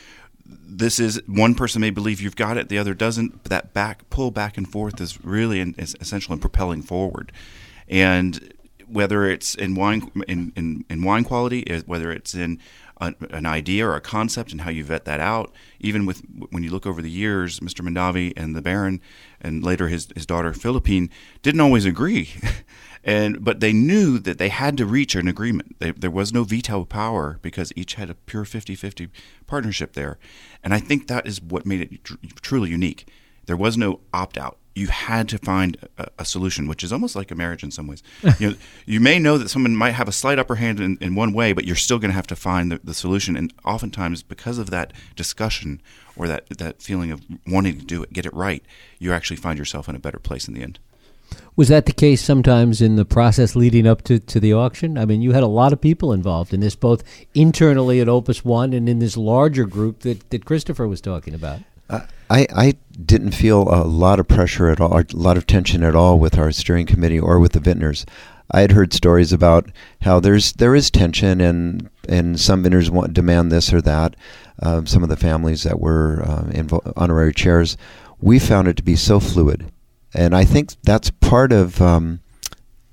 This 0.46 0.98
is 0.98 1.20
one 1.26 1.54
person 1.54 1.80
may 1.80 1.90
believe 1.90 2.20
you've 2.20 2.36
got 2.36 2.56
it, 2.56 2.68
the 2.68 2.78
other 2.78 2.94
doesn't. 2.94 3.42
But 3.42 3.50
that 3.50 3.74
back 3.74 4.08
pull 4.10 4.30
back 4.30 4.56
and 4.58 4.70
forth 4.70 5.00
is 5.00 5.24
really 5.24 5.60
in, 5.60 5.74
is 5.78 5.96
essential 6.00 6.34
in 6.34 6.40
propelling 6.40 6.82
forward, 6.82 7.32
and 7.88 8.53
whether 8.94 9.26
it's 9.26 9.56
in 9.56 9.74
wine 9.74 10.08
in, 10.28 10.52
in, 10.54 10.84
in 10.88 11.02
wine 11.02 11.24
quality, 11.24 11.64
whether 11.84 12.12
it's 12.12 12.32
in 12.32 12.60
an 13.00 13.44
idea 13.44 13.84
or 13.84 13.96
a 13.96 14.00
concept 14.00 14.52
and 14.52 14.60
how 14.60 14.70
you 14.70 14.84
vet 14.84 15.04
that 15.04 15.18
out. 15.18 15.52
Even 15.80 16.06
with 16.06 16.22
when 16.50 16.62
you 16.62 16.70
look 16.70 16.86
over 16.86 17.02
the 17.02 17.10
years, 17.10 17.58
Mr. 17.58 17.84
Mondavi 17.84 18.32
and 18.36 18.54
the 18.54 18.62
Baron, 18.62 19.00
and 19.40 19.64
later 19.64 19.88
his 19.88 20.08
his 20.14 20.26
daughter 20.26 20.54
Philippine 20.54 21.10
didn't 21.42 21.60
always 21.60 21.84
agree, 21.84 22.30
and 23.04 23.44
but 23.44 23.58
they 23.58 23.72
knew 23.72 24.20
that 24.20 24.38
they 24.38 24.48
had 24.48 24.76
to 24.76 24.86
reach 24.86 25.16
an 25.16 25.26
agreement. 25.26 25.76
They, 25.80 25.90
there 25.90 26.10
was 26.10 26.32
no 26.32 26.44
veto 26.44 26.84
power 26.84 27.40
because 27.42 27.72
each 27.74 27.94
had 27.94 28.10
a 28.10 28.14
pure 28.14 28.44
50-50 28.44 29.10
partnership 29.48 29.94
there, 29.94 30.18
and 30.62 30.72
I 30.72 30.78
think 30.78 31.08
that 31.08 31.26
is 31.26 31.42
what 31.42 31.66
made 31.66 31.80
it 31.80 32.04
tr- 32.04 32.14
truly 32.40 32.70
unique. 32.70 33.08
There 33.46 33.56
was 33.56 33.76
no 33.76 34.00
opt 34.12 34.38
out 34.38 34.58
you 34.74 34.88
had 34.88 35.28
to 35.28 35.38
find 35.38 35.76
a, 35.98 36.08
a, 36.18 36.24
solution, 36.24 36.66
which 36.66 36.82
is 36.82 36.92
almost 36.92 37.14
like 37.14 37.30
a 37.30 37.34
marriage 37.34 37.62
in 37.62 37.70
some 37.70 37.86
ways. 37.86 38.02
you 38.38 38.50
know, 38.50 38.56
you 38.86 39.00
may 39.00 39.18
know 39.18 39.38
that 39.38 39.48
someone 39.48 39.76
might 39.76 39.92
have 39.92 40.08
a 40.08 40.12
slight 40.12 40.38
upper 40.38 40.56
hand 40.56 40.80
in, 40.80 40.98
in 41.00 41.14
one 41.14 41.32
way, 41.32 41.52
but 41.52 41.64
you're 41.64 41.76
still 41.76 41.98
going 41.98 42.10
to 42.10 42.16
have 42.16 42.26
to 42.26 42.36
find 42.36 42.72
the, 42.72 42.80
the, 42.82 42.94
solution. 42.94 43.36
And 43.36 43.52
oftentimes, 43.64 44.22
because 44.22 44.58
of 44.58 44.70
that 44.70 44.92
discussion 45.14 45.80
or 46.16 46.26
that 46.28 46.48
that 46.58 46.82
feeling 46.82 47.10
of 47.10 47.22
wanting 47.46 47.78
to 47.78 47.84
do 47.84 48.02
it, 48.02 48.12
get 48.12 48.26
it 48.26 48.34
right, 48.34 48.64
you 48.98 49.12
actually 49.12 49.36
find 49.36 49.58
yourself 49.58 49.88
in 49.88 49.94
a 49.94 50.00
better 50.00 50.18
place 50.18 50.48
in 50.48 50.54
the 50.54 50.62
end. 50.62 50.78
Was 51.56 51.68
that 51.68 51.86
the 51.86 51.92
case 51.92 52.22
sometimes 52.22 52.82
in 52.82 52.96
the 52.96 53.04
process 53.04 53.56
leading 53.56 53.86
up 53.86 54.02
to, 54.02 54.18
to 54.18 54.40
the 54.40 54.52
auction? 54.52 54.98
I 54.98 55.04
mean, 55.04 55.22
you 55.22 55.32
had 55.32 55.42
a 55.42 55.48
lot 55.48 55.72
of 55.72 55.80
people 55.80 56.12
involved 56.12 56.52
in 56.52 56.60
this, 56.60 56.74
both 56.74 57.02
internally 57.34 58.00
at 58.00 58.08
Opus 58.08 58.44
One 58.44 58.72
and 58.72 58.88
in 58.88 58.98
this 58.98 59.16
larger 59.16 59.64
group 59.64 60.00
that, 60.00 60.30
that 60.30 60.44
Christopher 60.44 60.86
was 60.88 61.00
talking 61.00 61.34
about. 61.34 61.60
I, 62.30 62.46
I 62.54 62.74
didn't 63.04 63.32
feel 63.32 63.62
a 63.62 63.84
lot 63.84 64.18
of 64.18 64.28
pressure 64.28 64.68
at 64.68 64.80
all, 64.80 64.98
a 64.98 65.04
lot 65.12 65.36
of 65.36 65.46
tension 65.46 65.82
at 65.82 65.94
all 65.94 66.18
with 66.18 66.38
our 66.38 66.50
steering 66.52 66.86
committee 66.86 67.20
or 67.20 67.38
with 67.38 67.52
the 67.52 67.60
vintners. 67.60 68.06
I 68.50 68.60
had 68.60 68.72
heard 68.72 68.92
stories 68.92 69.32
about 69.32 69.70
how 70.02 70.20
there's 70.20 70.52
there 70.54 70.74
is 70.74 70.90
tension 70.90 71.40
and 71.40 71.88
and 72.08 72.38
some 72.38 72.62
vintners 72.62 72.90
want 72.90 73.14
demand 73.14 73.50
this 73.50 73.72
or 73.72 73.80
that. 73.82 74.16
Um, 74.60 74.86
some 74.86 75.02
of 75.02 75.08
the 75.08 75.16
families 75.16 75.62
that 75.64 75.80
were 75.80 76.22
uh, 76.22 76.78
honorary 76.96 77.32
chairs, 77.32 77.76
we 78.20 78.38
found 78.38 78.68
it 78.68 78.76
to 78.76 78.82
be 78.82 78.96
so 78.96 79.18
fluid, 79.18 79.70
and 80.12 80.34
I 80.34 80.44
think 80.44 80.74
that's 80.82 81.10
part 81.10 81.52
of 81.52 81.80
um, 81.80 82.20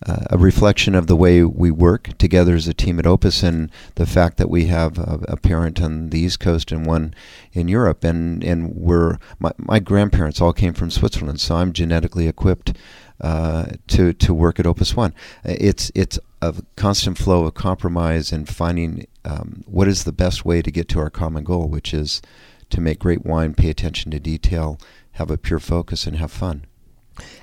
uh, 0.05 0.25
a 0.31 0.37
reflection 0.37 0.95
of 0.95 1.07
the 1.07 1.15
way 1.15 1.43
we 1.43 1.69
work 1.69 2.17
together 2.17 2.55
as 2.55 2.67
a 2.67 2.73
team 2.73 2.97
at 2.97 3.05
Opus 3.05 3.43
and 3.43 3.69
the 3.95 4.05
fact 4.05 4.37
that 4.37 4.49
we 4.49 4.65
have 4.65 4.97
a, 4.97 5.19
a, 5.27 5.37
parent 5.37 5.81
on 5.81 6.09
the 6.09 6.19
East 6.19 6.39
Coast 6.39 6.71
and 6.71 6.85
one 6.85 7.13
in 7.53 7.67
Europe. 7.67 8.03
And, 8.03 8.43
and 8.43 8.75
we're, 8.75 9.17
my, 9.39 9.51
my 9.57 9.79
grandparents 9.79 10.41
all 10.41 10.53
came 10.53 10.73
from 10.73 10.89
Switzerland, 10.89 11.39
so 11.39 11.55
I'm 11.55 11.71
genetically 11.71 12.27
equipped 12.27 12.75
uh, 13.19 13.65
to, 13.87 14.13
to 14.13 14.33
work 14.33 14.59
at 14.59 14.65
Opus 14.65 14.95
One. 14.95 15.13
It's, 15.43 15.91
it's 15.93 16.17
a 16.41 16.55
constant 16.75 17.19
flow 17.19 17.45
of 17.45 17.53
compromise 17.53 18.31
and 18.31 18.49
finding 18.49 19.05
um, 19.23 19.63
what 19.67 19.87
is 19.87 20.03
the 20.03 20.11
best 20.11 20.43
way 20.43 20.63
to 20.63 20.71
get 20.71 20.89
to 20.89 20.99
our 20.99 21.11
common 21.11 21.43
goal, 21.43 21.67
which 21.67 21.93
is 21.93 22.23
to 22.71 22.81
make 22.81 22.97
great 22.97 23.23
wine, 23.23 23.53
pay 23.53 23.69
attention 23.69 24.09
to 24.11 24.19
detail, 24.19 24.79
have 25.13 25.29
a 25.29 25.37
pure 25.37 25.59
focus, 25.59 26.07
and 26.07 26.17
have 26.17 26.31
fun. 26.31 26.65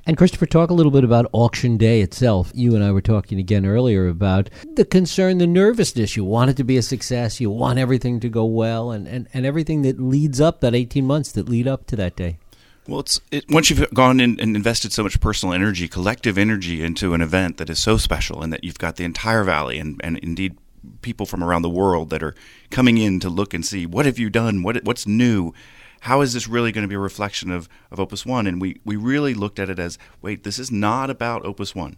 And 0.07 0.17
Christopher, 0.17 0.47
talk 0.47 0.71
a 0.71 0.75
little 0.75 0.91
bit 0.91 1.05
about 1.05 1.29
auction 1.33 1.77
day 1.77 2.01
itself. 2.01 2.51
You 2.55 2.75
and 2.75 2.83
I 2.83 2.91
were 2.91 3.03
talking 3.03 3.39
again 3.39 3.67
earlier 3.67 4.09
about 4.09 4.49
the 4.75 4.85
concern, 4.85 5.39
the 5.39 5.47
nervousness. 5.47 6.17
You 6.17 6.25
want 6.25 6.51
it 6.51 6.57
to 6.57 6.65
be 6.65 6.77
a 6.77 6.83
success. 6.83 7.41
You 7.41 7.51
want 7.51 7.79
everything 7.79 8.19
to 8.21 8.29
go 8.29 8.45
well, 8.45 8.91
and, 8.91 9.07
and, 9.07 9.29
and 9.35 9.45
everything 9.45 9.83
that 9.83 10.01
leads 10.01 10.41
up 10.41 10.61
that 10.61 10.75
eighteen 10.75 11.07
months 11.07 11.33
that 11.33 11.49
lead 11.49 11.69
up 11.69 11.87
to 11.89 11.97
that 11.97 12.17
day. 12.17 12.39
Well, 12.87 13.01
it's 13.01 13.21
it, 13.31 13.45
once 13.51 13.69
you've 13.69 13.93
gone 13.93 14.19
in 14.19 14.41
and 14.41 14.57
invested 14.57 14.95
so 14.95 15.03
much 15.03 15.21
personal 15.21 15.55
energy, 15.55 15.89
collective 15.89 16.39
energy 16.39 16.83
into 16.83 17.13
an 17.13 17.21
event 17.21 17.59
that 17.59 17.69
is 17.69 17.79
so 17.79 17.99
special, 17.99 18.43
and 18.43 18.51
that 18.53 18.65
you've 18.65 18.79
got 18.79 18.97
the 18.97 19.05
entire 19.05 19.45
valley, 19.45 19.79
and, 19.79 20.01
and 20.03 20.17
indeed 20.19 20.57
people 21.03 21.27
from 21.27 21.45
around 21.45 21.61
the 21.61 21.69
world 21.69 22.09
that 22.09 22.23
are 22.23 22.35
coming 22.71 22.97
in 22.97 23.21
to 23.21 23.29
look 23.29 23.53
and 23.53 23.67
see 23.67 23.85
what 23.85 24.07
have 24.07 24.19
you 24.19 24.31
done, 24.31 24.63
what 24.63 24.83
what's 24.85 25.07
new, 25.07 25.53
how 26.01 26.21
is 26.21 26.33
this 26.33 26.49
really 26.49 26.73
going 26.73 26.83
to 26.83 26.89
be 26.89 26.95
a 26.95 27.01
reflection 27.01 27.51
of, 27.51 27.69
of 27.91 28.01
Opus 28.01 28.25
One? 28.25 28.47
And 28.47 28.61
we, 28.61 28.81
we 28.85 28.97
really 28.97 29.35
looked 29.35 29.59
at 29.59 29.71
it 29.71 29.79
as 29.79 29.99
wait, 30.23 30.45
this 30.45 30.59
is 30.59 30.71
not 30.71 31.11
about 31.11 31.45
Opus 31.45 31.75
One. 31.75 31.97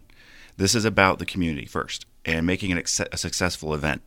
This 0.57 0.75
is 0.75 0.85
about 0.85 1.19
the 1.19 1.25
community 1.25 1.65
first 1.65 2.05
and 2.25 2.45
making 2.45 2.71
it 2.71 2.99
a 3.11 3.17
successful 3.17 3.73
event. 3.73 4.03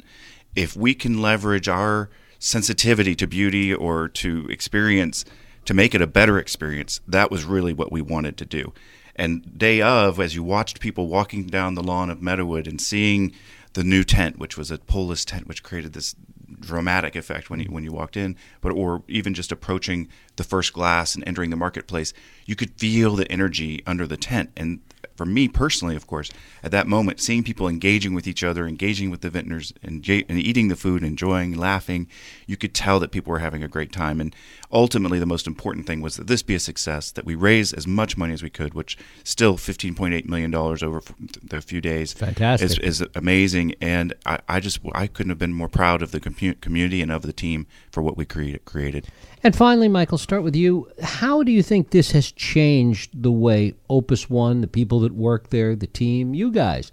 If 0.54 0.76
we 0.76 0.94
can 0.94 1.20
leverage 1.20 1.68
our 1.68 2.10
sensitivity 2.38 3.14
to 3.16 3.26
beauty 3.26 3.74
or 3.74 4.08
to 4.08 4.46
experience 4.50 5.24
to 5.64 5.74
make 5.74 5.94
it 5.94 6.02
a 6.02 6.06
better 6.06 6.38
experience, 6.38 7.00
that 7.08 7.30
was 7.30 7.44
really 7.44 7.72
what 7.72 7.90
we 7.90 8.02
wanted 8.02 8.36
to 8.36 8.44
do. 8.44 8.72
And 9.16 9.58
day 9.58 9.80
of, 9.80 10.20
as 10.20 10.34
you 10.34 10.42
watched 10.42 10.80
people 10.80 11.08
walking 11.08 11.46
down 11.46 11.74
the 11.74 11.82
lawn 11.82 12.10
of 12.10 12.18
Meadowood 12.18 12.66
and 12.66 12.80
seeing 12.80 13.32
the 13.72 13.84
new 13.84 14.04
tent, 14.04 14.38
which 14.38 14.56
was 14.56 14.70
a 14.70 14.78
pull-less 14.78 15.24
tent, 15.24 15.48
which 15.48 15.62
created 15.62 15.92
this 15.92 16.14
dramatic 16.60 17.16
effect 17.16 17.50
when 17.50 17.60
you 17.60 17.66
when 17.66 17.84
you 17.84 17.92
walked 17.92 18.16
in, 18.16 18.36
but 18.60 18.70
or 18.70 19.02
even 19.08 19.34
just 19.34 19.52
approaching 19.52 20.08
the 20.36 20.44
first 20.44 20.72
glass 20.72 21.14
and 21.14 21.26
entering 21.26 21.50
the 21.50 21.56
marketplace, 21.56 22.12
you 22.46 22.56
could 22.56 22.78
feel 22.78 23.16
the 23.16 23.30
energy 23.30 23.82
under 23.86 24.06
the 24.06 24.16
tent, 24.16 24.50
and 24.56 24.80
for 25.14 25.26
me 25.26 25.48
personally, 25.48 25.96
of 25.96 26.06
course, 26.06 26.30
at 26.62 26.70
that 26.72 26.86
moment, 26.86 27.20
seeing 27.20 27.44
people 27.44 27.68
engaging 27.68 28.14
with 28.14 28.26
each 28.26 28.42
other, 28.42 28.66
engaging 28.66 29.10
with 29.10 29.20
the 29.20 29.30
vintners, 29.30 29.72
and, 29.82 30.06
and 30.08 30.38
eating 30.38 30.68
the 30.68 30.76
food, 30.76 31.02
enjoying, 31.02 31.56
laughing, 31.56 32.08
you 32.46 32.56
could 32.56 32.74
tell 32.74 32.98
that 33.00 33.10
people 33.10 33.30
were 33.30 33.38
having 33.38 33.62
a 33.62 33.68
great 33.68 33.92
time. 33.92 34.20
And 34.20 34.34
ultimately, 34.72 35.18
the 35.18 35.26
most 35.26 35.46
important 35.46 35.86
thing 35.86 36.00
was 36.00 36.16
that 36.16 36.26
this 36.26 36.42
be 36.42 36.54
a 36.54 36.60
success, 36.60 37.10
that 37.12 37.24
we 37.24 37.34
raise 37.34 37.72
as 37.72 37.86
much 37.86 38.16
money 38.16 38.32
as 38.32 38.42
we 38.42 38.50
could, 38.50 38.74
which 38.74 38.98
still 39.22 39.56
$15.8 39.56 40.26
million 40.26 40.54
over 40.54 41.02
the 41.42 41.60
few 41.60 41.80
days 41.80 42.12
Fantastic. 42.12 42.70
Is, 42.82 43.00
is 43.00 43.08
amazing. 43.14 43.74
And 43.80 44.14
I, 44.26 44.38
I, 44.48 44.60
just 44.60 44.80
I 44.92 45.06
couldn't 45.06 45.30
have 45.30 45.38
been 45.38 45.52
more 45.52 45.68
proud 45.68 46.02
of 46.02 46.10
the 46.10 46.20
community 46.20 47.02
and 47.02 47.12
of 47.12 47.22
the 47.22 47.32
team 47.32 47.66
for 47.90 48.02
what 48.02 48.16
we 48.16 48.24
created. 48.24 49.06
And 49.44 49.54
finally, 49.54 49.88
Michael, 49.88 50.16
start 50.16 50.42
with 50.42 50.56
you. 50.56 50.90
How 51.02 51.42
do 51.42 51.52
you 51.52 51.62
think 51.62 51.90
this 51.90 52.12
has 52.12 52.32
changed 52.32 53.22
the 53.22 53.30
way 53.30 53.74
Opus 53.90 54.30
One, 54.30 54.62
the 54.62 54.66
people 54.66 55.00
that 55.00 55.12
work 55.12 55.50
there, 55.50 55.76
the 55.76 55.86
team, 55.86 56.32
you 56.32 56.50
guys, 56.50 56.90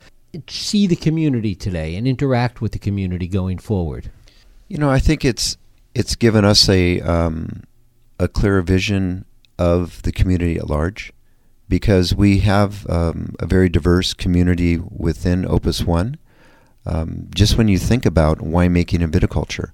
see 0.49 0.85
the 0.85 0.97
community 0.97 1.55
today 1.55 1.95
and 1.95 2.05
interact 2.05 2.59
with 2.59 2.73
the 2.73 2.79
community 2.79 3.29
going 3.29 3.57
forward? 3.57 4.11
You 4.67 4.77
know, 4.77 4.89
I 4.89 4.99
think 4.99 5.23
it's 5.23 5.55
it's 5.95 6.17
given 6.17 6.43
us 6.43 6.67
a 6.67 6.99
um, 6.99 7.63
a 8.19 8.27
clearer 8.27 8.61
vision 8.61 9.23
of 9.57 10.01
the 10.01 10.11
community 10.11 10.57
at 10.57 10.69
large 10.69 11.13
because 11.69 12.13
we 12.13 12.39
have 12.39 12.85
um, 12.89 13.33
a 13.39 13.45
very 13.45 13.69
diverse 13.69 14.13
community 14.13 14.77
within 14.77 15.45
Opus 15.45 15.83
One. 15.83 16.17
Um, 16.85 17.29
just 17.33 17.57
when 17.57 17.69
you 17.69 17.77
think 17.77 18.05
about 18.05 18.39
winemaking 18.39 19.01
and 19.01 19.13
viticulture, 19.13 19.71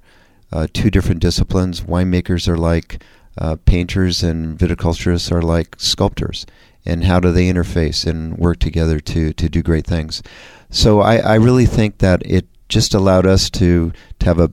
uh, 0.52 0.68
two 0.74 0.90
different 0.90 1.22
disciplines. 1.22 1.82
Winemakers 1.82 2.48
are 2.48 2.58
like 2.58 3.04
uh, 3.38 3.58
painters, 3.66 4.24
and 4.24 4.58
viticulturists 4.58 5.32
are 5.32 5.42
like 5.42 5.76
sculptors. 5.78 6.46
And 6.86 7.04
how 7.04 7.20
do 7.20 7.32
they 7.32 7.52
interface 7.52 8.06
and 8.06 8.38
work 8.38 8.60
together 8.60 9.00
to, 9.02 9.34
to 9.34 9.50
do 9.50 9.62
great 9.62 9.86
things? 9.86 10.24
So 10.70 11.02
I, 11.02 11.18
I 11.18 11.36
really 11.36 11.66
think 11.66 11.98
that 12.00 12.22
it 12.26 12.48
just 12.70 12.94
allowed 12.94 13.26
us 13.26 13.50
to, 13.52 13.92
to 14.20 14.26
have 14.26 14.40
a 14.40 14.52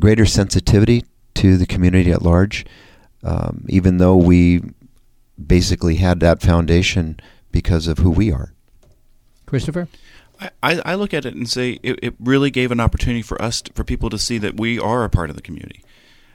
greater 0.00 0.26
sensitivity 0.26 1.04
to 1.34 1.56
the 1.56 1.66
community 1.66 2.10
at 2.10 2.22
large, 2.22 2.64
um, 3.22 3.64
even 3.68 3.98
though 3.98 4.16
we 4.16 4.62
basically 5.44 5.96
had 5.96 6.20
that 6.20 6.42
foundation 6.42 7.18
because 7.50 7.86
of 7.86 7.98
who 7.98 8.10
we 8.10 8.32
are. 8.32 8.52
Christopher? 9.46 9.88
I, 10.62 10.80
I 10.84 10.94
look 10.94 11.14
at 11.14 11.24
it 11.24 11.34
and 11.34 11.48
say 11.48 11.78
it, 11.82 11.98
it 12.02 12.14
really 12.18 12.50
gave 12.50 12.70
an 12.70 12.80
opportunity 12.80 13.22
for 13.22 13.40
us, 13.40 13.62
to, 13.62 13.72
for 13.72 13.84
people 13.84 14.10
to 14.10 14.18
see 14.18 14.38
that 14.38 14.58
we 14.58 14.78
are 14.78 15.04
a 15.04 15.10
part 15.10 15.30
of 15.30 15.36
the 15.36 15.42
community, 15.42 15.82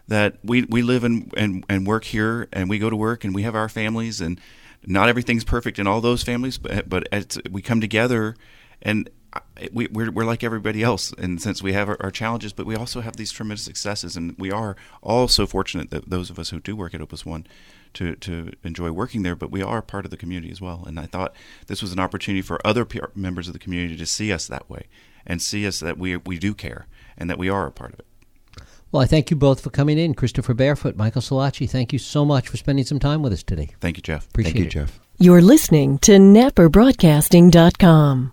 that 0.08 0.38
we, 0.44 0.64
we 0.64 0.82
live 0.82 1.04
and, 1.04 1.34
and, 1.36 1.64
and 1.70 1.88
work 1.88 2.06
here 2.06 2.48
and 2.52 2.70
we 2.70 2.80
go 2.80 2.90
to 2.90 2.96
work 2.96 3.24
and 3.24 3.34
we 3.34 3.44
have 3.44 3.56
our 3.56 3.70
families 3.70 4.22
and 4.22 4.40
not 4.86 5.10
everything's 5.10 5.44
perfect 5.44 5.80
in 5.80 5.88
all 5.88 6.02
those 6.02 6.24
families, 6.24 6.58
but, 6.58 6.88
but 6.88 7.08
we 7.50 7.62
come 7.62 7.82
together 7.82 8.36
and 8.82 9.10
we, 9.72 9.88
we're, 9.88 10.12
we're 10.12 10.26
like 10.26 10.44
everybody 10.44 10.84
else 10.84 11.12
the 11.12 11.38
sense 11.38 11.62
we 11.62 11.74
have 11.74 11.90
our, 11.90 11.98
our, 12.00 12.12
challenges, 12.12 12.54
but 12.54 12.66
we 12.66 12.76
also 12.76 13.02
have 13.02 13.18
these 13.18 13.32
tremendous 13.32 13.64
successes, 13.64 14.16
and 14.16 14.36
we 14.38 14.52
are 14.52 14.76
all 15.02 15.28
so 15.28 15.46
fortunate 15.46 15.90
that 15.90 16.10
those 16.10 16.30
of 16.30 16.40
us 16.40 16.50
who 16.50 16.60
do 16.60 16.76
work 16.76 16.94
at 16.94 17.02
Opus 17.02 17.26
One 17.26 17.46
to, 17.98 18.16
to 18.16 18.54
enjoy 18.64 18.92
working 18.92 19.24
there, 19.24 19.36
but 19.36 19.52
we 19.52 19.64
are 19.64 19.82
part 19.82 20.06
of 20.06 20.12
the 20.12 20.18
community 20.18 20.52
as 20.52 20.62
well. 20.62 20.84
And 20.86 21.00
I 21.00 21.08
thought 21.08 21.34
this 21.66 21.82
was 21.82 21.92
an 21.92 22.00
opportunity 22.00 22.44
for 22.44 22.66
other 22.66 22.88
members 23.16 23.48
of 23.48 23.54
the 23.54 23.60
community 23.60 23.98
to 23.98 24.06
see 24.06 24.32
us 24.32 24.46
that 24.48 24.70
way 24.70 24.86
and 25.26 25.42
see 25.42 25.66
us 25.66 25.80
that 25.80 25.98
we, 25.98 26.16
we 26.18 26.38
do 26.38 26.54
care 26.54 26.86
and 27.18 27.28
that 27.30 27.40
we 27.40 27.50
are 27.50 27.66
a 27.66 27.72
part 27.72 27.94
of 27.94 28.00
it. 28.00 28.06
Well, 28.92 29.02
I 29.02 29.06
thank 29.06 29.32
you 29.32 29.36
both 29.36 29.62
for 29.62 29.70
coming 29.70 29.98
in. 29.98 30.14
Christopher 30.14 30.54
Barefoot, 30.54 30.96
Michael 30.96 31.22
Silacci, 31.22 31.70
thank 31.70 31.92
you 31.92 32.00
so 32.00 32.24
much 32.24 32.48
for 32.48 32.56
spending 32.56 32.86
some 32.86 33.00
time 33.00 33.22
with 33.22 33.34
us 33.34 33.44
today. 33.44 33.72
Thank 33.82 33.98
you, 33.98 34.04
Jeff. 34.04 34.28
Appreciate 34.28 34.54
thank 34.54 34.62
you, 34.62 34.68
it. 34.82 34.86
Jeff. 34.86 34.98
You're 35.18 35.42
listening 35.42 35.98
to 36.00 36.14
NapaBroadcasting.com. 36.14 38.32